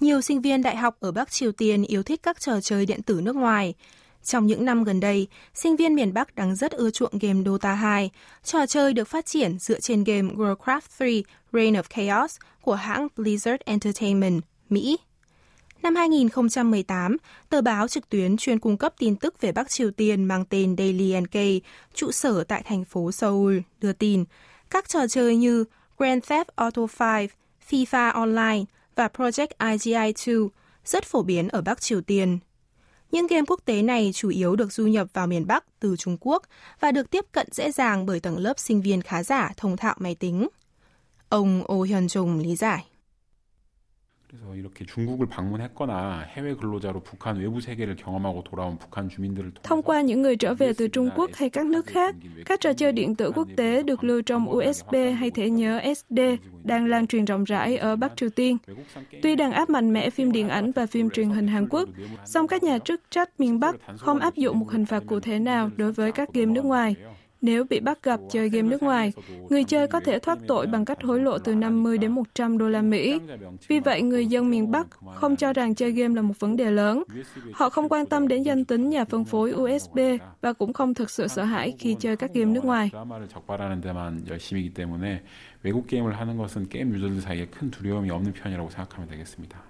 Nhiều 0.00 0.20
sinh 0.20 0.40
viên 0.40 0.62
đại 0.62 0.76
học 0.76 0.96
ở 1.00 1.12
Bắc 1.12 1.30
Triều 1.30 1.52
Tiên 1.52 1.82
yêu 1.82 2.02
thích 2.02 2.20
các 2.22 2.40
trò 2.40 2.60
chơi 2.60 2.86
điện 2.86 3.02
tử 3.02 3.20
nước 3.20 3.36
ngoài. 3.36 3.74
Trong 4.22 4.46
những 4.46 4.64
năm 4.64 4.84
gần 4.84 5.00
đây, 5.00 5.28
sinh 5.54 5.76
viên 5.76 5.94
miền 5.94 6.12
Bắc 6.12 6.34
đang 6.34 6.56
rất 6.56 6.72
ưa 6.72 6.90
chuộng 6.90 7.18
game 7.20 7.42
Dota 7.46 7.74
2, 7.74 8.10
trò 8.42 8.66
chơi 8.66 8.92
được 8.92 9.08
phát 9.08 9.26
triển 9.26 9.58
dựa 9.58 9.80
trên 9.80 10.04
game 10.04 10.34
Warcraft 10.34 10.80
3 11.00 11.06
Reign 11.52 11.74
of 11.74 11.82
Chaos 11.82 12.36
của 12.60 12.74
hãng 12.74 13.08
Blizzard 13.16 13.58
Entertainment, 13.64 14.42
Mỹ. 14.68 14.96
Năm 15.83 15.95
2018, 15.95 17.17
tờ 17.49 17.61
báo 17.61 17.87
trực 17.87 18.09
tuyến 18.09 18.37
chuyên 18.37 18.59
cung 18.59 18.77
cấp 18.77 18.93
tin 18.97 19.15
tức 19.15 19.41
về 19.41 19.51
Bắc 19.51 19.69
Triều 19.69 19.91
Tiên 19.91 20.23
mang 20.23 20.45
tên 20.45 20.75
Daily 20.77 21.21
NK, 21.21 21.65
trụ 21.93 22.11
sở 22.11 22.43
tại 22.43 22.63
thành 22.65 22.85
phố 22.85 23.11
Seoul, 23.11 23.57
đưa 23.81 23.93
tin 23.93 24.25
các 24.69 24.89
trò 24.89 25.07
chơi 25.07 25.35
như 25.35 25.65
Grand 25.97 26.23
Theft 26.23 26.45
Auto 26.55 26.81
5, 26.99 27.27
FIFA 27.69 28.11
Online 28.11 28.63
và 28.95 29.07
Project 29.07 29.47
IGI-2 29.59 30.49
rất 30.85 31.03
phổ 31.03 31.23
biến 31.23 31.47
ở 31.47 31.61
Bắc 31.61 31.81
Triều 31.81 32.01
Tiên. 32.01 32.39
Những 33.11 33.27
game 33.27 33.45
quốc 33.47 33.59
tế 33.65 33.81
này 33.81 34.11
chủ 34.13 34.29
yếu 34.29 34.55
được 34.55 34.73
du 34.73 34.87
nhập 34.87 35.07
vào 35.13 35.27
miền 35.27 35.47
Bắc 35.47 35.79
từ 35.79 35.95
Trung 35.95 36.17
Quốc 36.19 36.43
và 36.79 36.91
được 36.91 37.09
tiếp 37.09 37.25
cận 37.31 37.47
dễ 37.51 37.71
dàng 37.71 38.05
bởi 38.05 38.19
tầng 38.19 38.37
lớp 38.37 38.59
sinh 38.59 38.81
viên 38.81 39.01
khá 39.01 39.23
giả 39.23 39.51
thông 39.57 39.77
thạo 39.77 39.95
máy 39.97 40.15
tính. 40.15 40.47
Ông 41.29 41.63
Oh 41.71 41.87
Hyun 41.87 42.05
Jung 42.05 42.41
lý 42.41 42.55
giải. 42.55 42.85
그래서 44.34 44.54
이렇게 44.54 44.84
중국을 44.84 45.26
방문했거나 45.26 46.20
해외 46.20 46.54
근로자로 46.54 47.02
북한 47.02 47.36
외부 47.36 47.60
세계를 47.60 47.96
경험하고 47.96 48.44
돌아온 48.44 48.78
북한 48.78 49.08
주민들을 49.08 49.52
thông 49.64 49.82
qua 49.82 50.02
những 50.02 50.22
người 50.22 50.36
trở 50.36 50.54
về 50.54 50.72
từ 50.72 50.88
Trung 50.88 51.10
Quốc 51.16 51.30
hay 51.34 51.50
các 51.50 51.66
nước 51.66 51.86
khác, 51.86 52.14
các 52.46 52.60
trò 52.60 52.72
chơi 52.72 52.92
điện 52.92 53.14
tử 53.14 53.32
quốc 53.34 53.48
tế 53.56 53.82
được 53.82 54.04
lưu 54.04 54.22
trong 54.22 54.50
USB 54.50 54.94
hay 55.18 55.30
thẻ 55.30 55.48
nhớ 55.48 55.80
SD 55.96 56.20
đang 56.64 56.86
lan 56.86 57.06
truyền 57.06 57.24
rộng 57.24 57.44
rãi 57.44 57.76
ở 57.76 57.96
Bắc 57.96 58.16
Triều 58.16 58.30
Tiên. 58.30 58.58
Tuy 59.22 59.36
đang 59.36 59.52
áp 59.52 59.70
mạnh 59.70 59.92
mẽ 59.92 60.10
phim 60.10 60.32
điện 60.32 60.48
ảnh 60.48 60.72
và 60.72 60.86
phim 60.86 61.10
truyền 61.10 61.30
hình 61.30 61.46
Hàn 61.46 61.68
Quốc, 61.68 61.88
song 62.24 62.48
các 62.48 62.62
nhà 62.62 62.78
chức 62.78 63.00
trách 63.10 63.40
miền 63.40 63.60
Bắc 63.60 63.76
không 63.98 64.18
áp 64.18 64.34
dụng 64.36 64.58
một 64.58 64.70
hình 64.70 64.86
phạt 64.86 65.02
cụ 65.06 65.20
thể 65.20 65.38
nào 65.38 65.70
đối 65.76 65.92
với 65.92 66.12
các 66.12 66.32
game 66.32 66.52
nước 66.52 66.64
ngoài. 66.64 66.96
Nếu 67.44 67.64
bị 67.64 67.80
bắt 67.80 68.02
gặp 68.02 68.20
chơi 68.30 68.48
game 68.48 68.68
nước 68.68 68.82
ngoài, 68.82 69.12
người 69.50 69.64
chơi 69.64 69.88
có 69.88 70.00
thể 70.00 70.18
thoát 70.18 70.38
tội 70.48 70.66
bằng 70.66 70.84
cách 70.84 71.02
hối 71.02 71.20
lộ 71.20 71.38
từ 71.38 71.54
50 71.54 71.98
đến 71.98 72.12
100 72.12 72.58
đô 72.58 72.68
la 72.68 72.82
Mỹ. 72.82 73.18
Vì 73.68 73.80
vậy, 73.80 74.02
người 74.02 74.26
dân 74.26 74.50
miền 74.50 74.70
Bắc 74.70 74.86
không 75.14 75.36
cho 75.36 75.52
rằng 75.52 75.74
chơi 75.74 75.92
game 75.92 76.14
là 76.14 76.22
một 76.22 76.34
vấn 76.40 76.56
đề 76.56 76.70
lớn. 76.70 77.02
Họ 77.52 77.70
không 77.70 77.88
quan 77.88 78.06
tâm 78.06 78.28
đến 78.28 78.42
danh 78.42 78.64
tính 78.64 78.90
nhà 78.90 79.04
phân 79.04 79.24
phối 79.24 79.52
USB 79.52 79.98
và 80.40 80.52
cũng 80.52 80.72
không 80.72 80.94
thực 80.94 81.10
sự 81.10 81.28
sợ 81.28 81.44
hãi 81.44 81.74
khi 81.78 81.96
chơi 82.00 82.16
các 82.16 82.30
game 82.34 82.52
nước 82.52 82.64
ngoài. 82.64 82.90
외국 85.62 85.86
게임을 85.86 86.16
하는 86.18 86.38
것은 86.38 86.70
게임 86.70 86.90
유저들 86.94 87.20
사이에 87.20 87.46
큰 87.46 87.70
두려움이 87.70 88.10
없는 88.10 88.32
편이라고 88.32 88.70
생각하면 88.70 89.08
되겠습니다. 89.10 89.62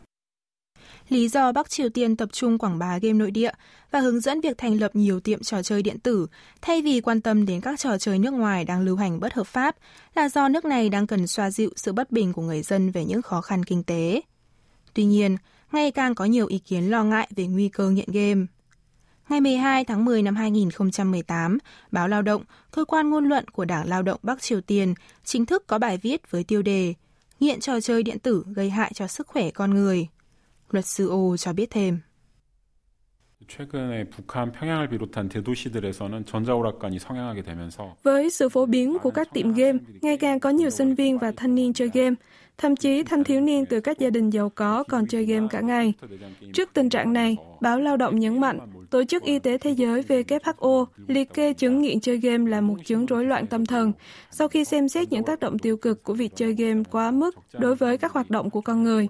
Lý 1.09 1.27
do 1.27 1.51
Bắc 1.51 1.69
Triều 1.69 1.89
Tiên 1.89 2.15
tập 2.15 2.29
trung 2.31 2.57
quảng 2.57 2.79
bá 2.79 2.97
game 2.97 3.13
nội 3.13 3.31
địa 3.31 3.51
và 3.91 3.99
hướng 3.99 4.19
dẫn 4.19 4.41
việc 4.41 4.57
thành 4.57 4.79
lập 4.79 4.91
nhiều 4.93 5.19
tiệm 5.19 5.43
trò 5.43 5.63
chơi 5.63 5.83
điện 5.83 5.99
tử 5.99 6.27
thay 6.61 6.81
vì 6.81 7.01
quan 7.01 7.21
tâm 7.21 7.45
đến 7.45 7.61
các 7.61 7.79
trò 7.79 7.97
chơi 7.97 8.19
nước 8.19 8.33
ngoài 8.33 8.65
đang 8.65 8.81
lưu 8.81 8.95
hành 8.95 9.19
bất 9.19 9.33
hợp 9.33 9.47
pháp 9.47 9.75
là 10.15 10.29
do 10.29 10.49
nước 10.49 10.65
này 10.65 10.89
đang 10.89 11.07
cần 11.07 11.27
xoa 11.27 11.51
dịu 11.51 11.69
sự 11.75 11.93
bất 11.93 12.11
bình 12.11 12.33
của 12.33 12.41
người 12.41 12.61
dân 12.61 12.91
về 12.91 13.05
những 13.05 13.21
khó 13.21 13.41
khăn 13.41 13.63
kinh 13.63 13.83
tế. 13.83 14.21
Tuy 14.93 15.05
nhiên, 15.05 15.37
ngày 15.71 15.91
càng 15.91 16.15
có 16.15 16.25
nhiều 16.25 16.47
ý 16.47 16.59
kiến 16.59 16.83
lo 16.83 17.03
ngại 17.03 17.27
về 17.35 17.47
nguy 17.47 17.69
cơ 17.69 17.89
nghiện 17.89 18.11
game. 18.11 18.45
Ngày 19.29 19.41
12 19.41 19.83
tháng 19.83 20.05
10 20.05 20.21
năm 20.21 20.35
2018, 20.35 21.57
báo 21.91 22.07
Lao 22.07 22.21
động, 22.21 22.43
cơ 22.71 22.85
quan 22.85 23.09
ngôn 23.09 23.25
luận 23.29 23.47
của 23.47 23.65
Đảng 23.65 23.89
Lao 23.89 24.03
động 24.03 24.19
Bắc 24.23 24.41
Triều 24.41 24.61
Tiên, 24.61 24.93
chính 25.23 25.45
thức 25.45 25.67
có 25.67 25.77
bài 25.77 25.97
viết 25.97 26.31
với 26.31 26.43
tiêu 26.43 26.61
đề 26.61 26.93
Nghiện 27.39 27.59
trò 27.59 27.81
chơi 27.81 28.03
điện 28.03 28.19
tử 28.19 28.45
gây 28.47 28.69
hại 28.69 28.91
cho 28.93 29.07
sức 29.07 29.27
khỏe 29.27 29.51
con 29.51 29.73
người. 29.73 30.07
Luật 30.71 30.85
sư 30.85 31.09
Ô 31.09 31.37
cho 31.37 31.53
biết 31.53 31.69
thêm. 31.69 31.99
Với 38.03 38.29
sự 38.29 38.49
phổ 38.49 38.65
biến 38.65 38.97
của 39.03 39.11
các 39.11 39.27
tiệm 39.33 39.53
game, 39.53 39.79
ngày 40.01 40.17
càng 40.17 40.39
có 40.39 40.49
nhiều 40.49 40.69
sinh 40.69 40.95
viên 40.95 41.17
và 41.17 41.31
thanh 41.37 41.55
niên 41.55 41.73
chơi 41.73 41.89
game. 41.93 42.15
Thậm 42.57 42.75
chí 42.75 43.03
thanh 43.03 43.23
thiếu 43.23 43.41
niên 43.41 43.65
từ 43.65 43.79
các 43.79 43.99
gia 43.99 44.09
đình 44.09 44.29
giàu 44.29 44.49
có 44.49 44.83
còn 44.83 45.07
chơi 45.07 45.25
game 45.25 45.47
cả 45.49 45.61
ngày. 45.61 45.93
Trước 46.53 46.69
tình 46.73 46.89
trạng 46.89 47.13
này, 47.13 47.37
báo 47.61 47.79
Lao 47.79 47.97
động 47.97 48.19
nhấn 48.19 48.41
mạnh, 48.41 48.59
Tổ 48.89 49.03
chức 49.03 49.23
Y 49.23 49.39
tế 49.39 49.57
Thế 49.57 49.71
giới 49.71 50.01
WHO 50.01 50.85
liệt 51.07 51.33
kê 51.33 51.53
chứng 51.53 51.81
nghiện 51.81 51.99
chơi 51.99 52.17
game 52.17 52.51
là 52.51 52.61
một 52.61 52.75
chứng 52.85 53.05
rối 53.05 53.25
loạn 53.25 53.47
tâm 53.47 53.65
thần 53.65 53.91
sau 54.31 54.47
khi 54.47 54.65
xem 54.65 54.89
xét 54.89 55.11
những 55.11 55.23
tác 55.23 55.39
động 55.39 55.59
tiêu 55.59 55.77
cực 55.77 56.03
của 56.03 56.13
việc 56.13 56.35
chơi 56.35 56.53
game 56.53 56.83
quá 56.91 57.11
mức 57.11 57.35
đối 57.53 57.75
với 57.75 57.97
các 57.97 58.11
hoạt 58.11 58.29
động 58.29 58.49
của 58.49 58.61
con 58.61 58.83
người. 58.83 59.07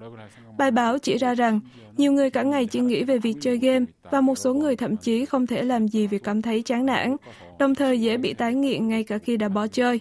Bài 0.58 0.72
báo 0.72 0.98
chỉ 0.98 1.18
ra 1.18 1.34
rằng 1.34 1.60
nhiều 1.98 2.12
người 2.12 2.30
cả 2.30 2.44
ngày 2.44 2.66
chỉ 2.66 2.80
nghĩ 2.80 3.04
về 3.04 3.18
việc 3.18 3.36
chơi 3.42 3.58
game 3.58 3.86
và 4.12 4.22
một 4.22 4.38
số 4.38 4.54
người 4.54 4.76
thậm 4.76 4.98
chí 4.98 5.26
không 5.26 5.48
thể 5.48 5.62
làm 5.62 5.88
gì 5.88 6.08
vì 6.08 6.20
cảm 6.20 6.42
thấy 6.42 6.62
chán 6.62 6.86
nản, 6.86 7.16
đồng 7.60 7.76
thời 7.76 8.02
dễ 8.02 8.18
bị 8.18 8.34
tái 8.34 8.54
nghiện 8.54 8.88
ngay 8.88 9.04
cả 9.04 9.18
khi 9.18 9.38
đã 9.38 9.50
bỏ 9.50 9.68
chơi. 9.68 10.00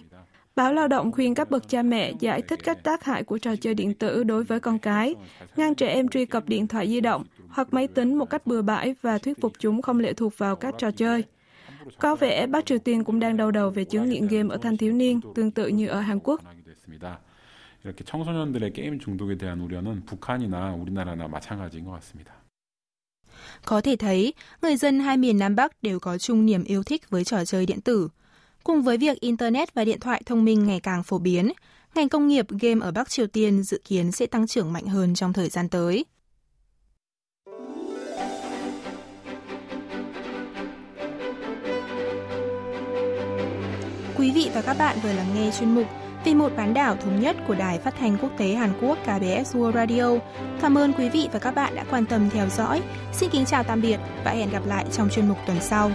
Báo 0.56 0.72
Lao 0.72 0.88
động 0.88 1.12
khuyên 1.12 1.34
các 1.34 1.50
bậc 1.50 1.68
cha 1.68 1.82
mẹ 1.82 2.12
giải 2.20 2.42
thích 2.42 2.60
các 2.64 2.84
tác 2.84 3.04
hại 3.04 3.24
của 3.24 3.38
trò 3.38 3.56
chơi 3.56 3.74
điện 3.74 3.94
tử 3.94 4.24
đối 4.24 4.44
với 4.44 4.60
con 4.60 4.78
cái, 4.78 5.14
ngăn 5.56 5.74
trẻ 5.74 5.88
em 5.88 6.08
truy 6.08 6.26
cập 6.26 6.48
điện 6.48 6.66
thoại 6.68 6.88
di 6.88 7.00
động 7.00 7.24
hoặc 7.48 7.74
máy 7.74 7.88
tính 7.88 8.18
một 8.18 8.30
cách 8.30 8.46
bừa 8.46 8.62
bãi 8.62 8.94
và 9.02 9.18
thuyết 9.18 9.40
phục 9.40 9.52
chúng 9.58 9.82
không 9.82 10.00
lệ 10.00 10.12
thuộc 10.12 10.38
vào 10.38 10.56
các 10.56 10.74
trò 10.78 10.90
chơi. 10.90 11.24
Có 11.98 12.14
vẻ 12.16 12.46
Bắc 12.46 12.66
Triều 12.66 12.78
Tiên 12.78 13.04
cũng 13.04 13.20
đang 13.20 13.36
đau 13.36 13.50
đầu 13.50 13.70
về 13.70 13.84
chứng 13.84 14.08
nghiện 14.08 14.28
game 14.28 14.54
ở 14.54 14.58
thanh 14.62 14.76
thiếu 14.76 14.92
niên, 14.92 15.20
tương 15.34 15.50
tự 15.50 15.68
như 15.68 15.86
ở 15.88 16.00
Hàn 16.00 16.18
Quốc. 16.20 16.40
이렇게 17.84 18.04
청소년들의 18.04 18.72
게임 18.72 18.98
중독에 18.98 19.38
대한 19.38 19.60
우려는 19.60 20.04
북한이나 20.04 20.74
우리나라나 20.76 21.28
마찬가지인 21.28 21.84
것 21.84 21.92
같습니다. 21.96 22.36
Có 23.64 23.80
thể 23.80 23.96
thấy, 23.96 24.34
người 24.62 24.76
dân 24.76 25.00
hai 25.00 25.16
miền 25.16 25.38
Nam 25.38 25.56
Bắc 25.56 25.82
đều 25.82 26.00
có 26.00 26.18
chung 26.18 26.46
niềm 26.46 26.64
yêu 26.64 26.82
thích 26.82 27.10
với 27.10 27.24
trò 27.24 27.44
chơi 27.44 27.66
điện 27.66 27.80
tử. 27.80 28.08
Cùng 28.65 28.81
với 28.81 28.97
việc 28.97 29.19
Internet 29.19 29.73
và 29.73 29.85
điện 29.85 29.99
thoại 29.99 30.21
thông 30.25 30.45
minh 30.45 30.67
ngày 30.67 30.79
càng 30.79 31.03
phổ 31.03 31.17
biến, 31.17 31.51
ngành 31.95 32.09
công 32.09 32.27
nghiệp 32.27 32.45
game 32.49 32.85
ở 32.85 32.91
Bắc 32.91 33.09
Triều 33.09 33.27
Tiên 33.27 33.63
dự 33.63 33.81
kiến 33.85 34.11
sẽ 34.11 34.25
tăng 34.25 34.47
trưởng 34.47 34.73
mạnh 34.73 34.87
hơn 34.87 35.15
trong 35.15 35.33
thời 35.33 35.49
gian 35.49 35.69
tới. 35.69 36.05
Quý 44.17 44.31
vị 44.31 44.49
và 44.53 44.61
các 44.61 44.77
bạn 44.79 44.97
vừa 45.03 45.13
lắng 45.13 45.31
nghe 45.35 45.51
chuyên 45.59 45.75
mục 45.75 45.85
Vì 46.25 46.33
một 46.33 46.51
bán 46.57 46.73
đảo 46.73 46.95
thống 46.95 47.21
nhất 47.21 47.35
của 47.47 47.55
Đài 47.55 47.79
Phát 47.79 47.93
thanh 47.99 48.17
Quốc 48.21 48.31
tế 48.37 48.53
Hàn 48.53 48.73
Quốc 48.81 48.97
KBS 49.03 49.55
World 49.55 49.71
Radio. 49.71 50.17
Cảm 50.61 50.77
ơn 50.77 50.93
quý 50.93 51.09
vị 51.09 51.29
và 51.33 51.39
các 51.39 51.55
bạn 51.55 51.75
đã 51.75 51.85
quan 51.89 52.05
tâm 52.05 52.29
theo 52.29 52.47
dõi. 52.49 52.81
Xin 53.13 53.29
kính 53.29 53.45
chào 53.45 53.63
tạm 53.63 53.81
biệt 53.81 53.97
và 54.23 54.31
hẹn 54.31 54.49
gặp 54.49 54.65
lại 54.65 54.85
trong 54.91 55.09
chuyên 55.09 55.27
mục 55.27 55.37
tuần 55.47 55.57
sau. 55.61 55.91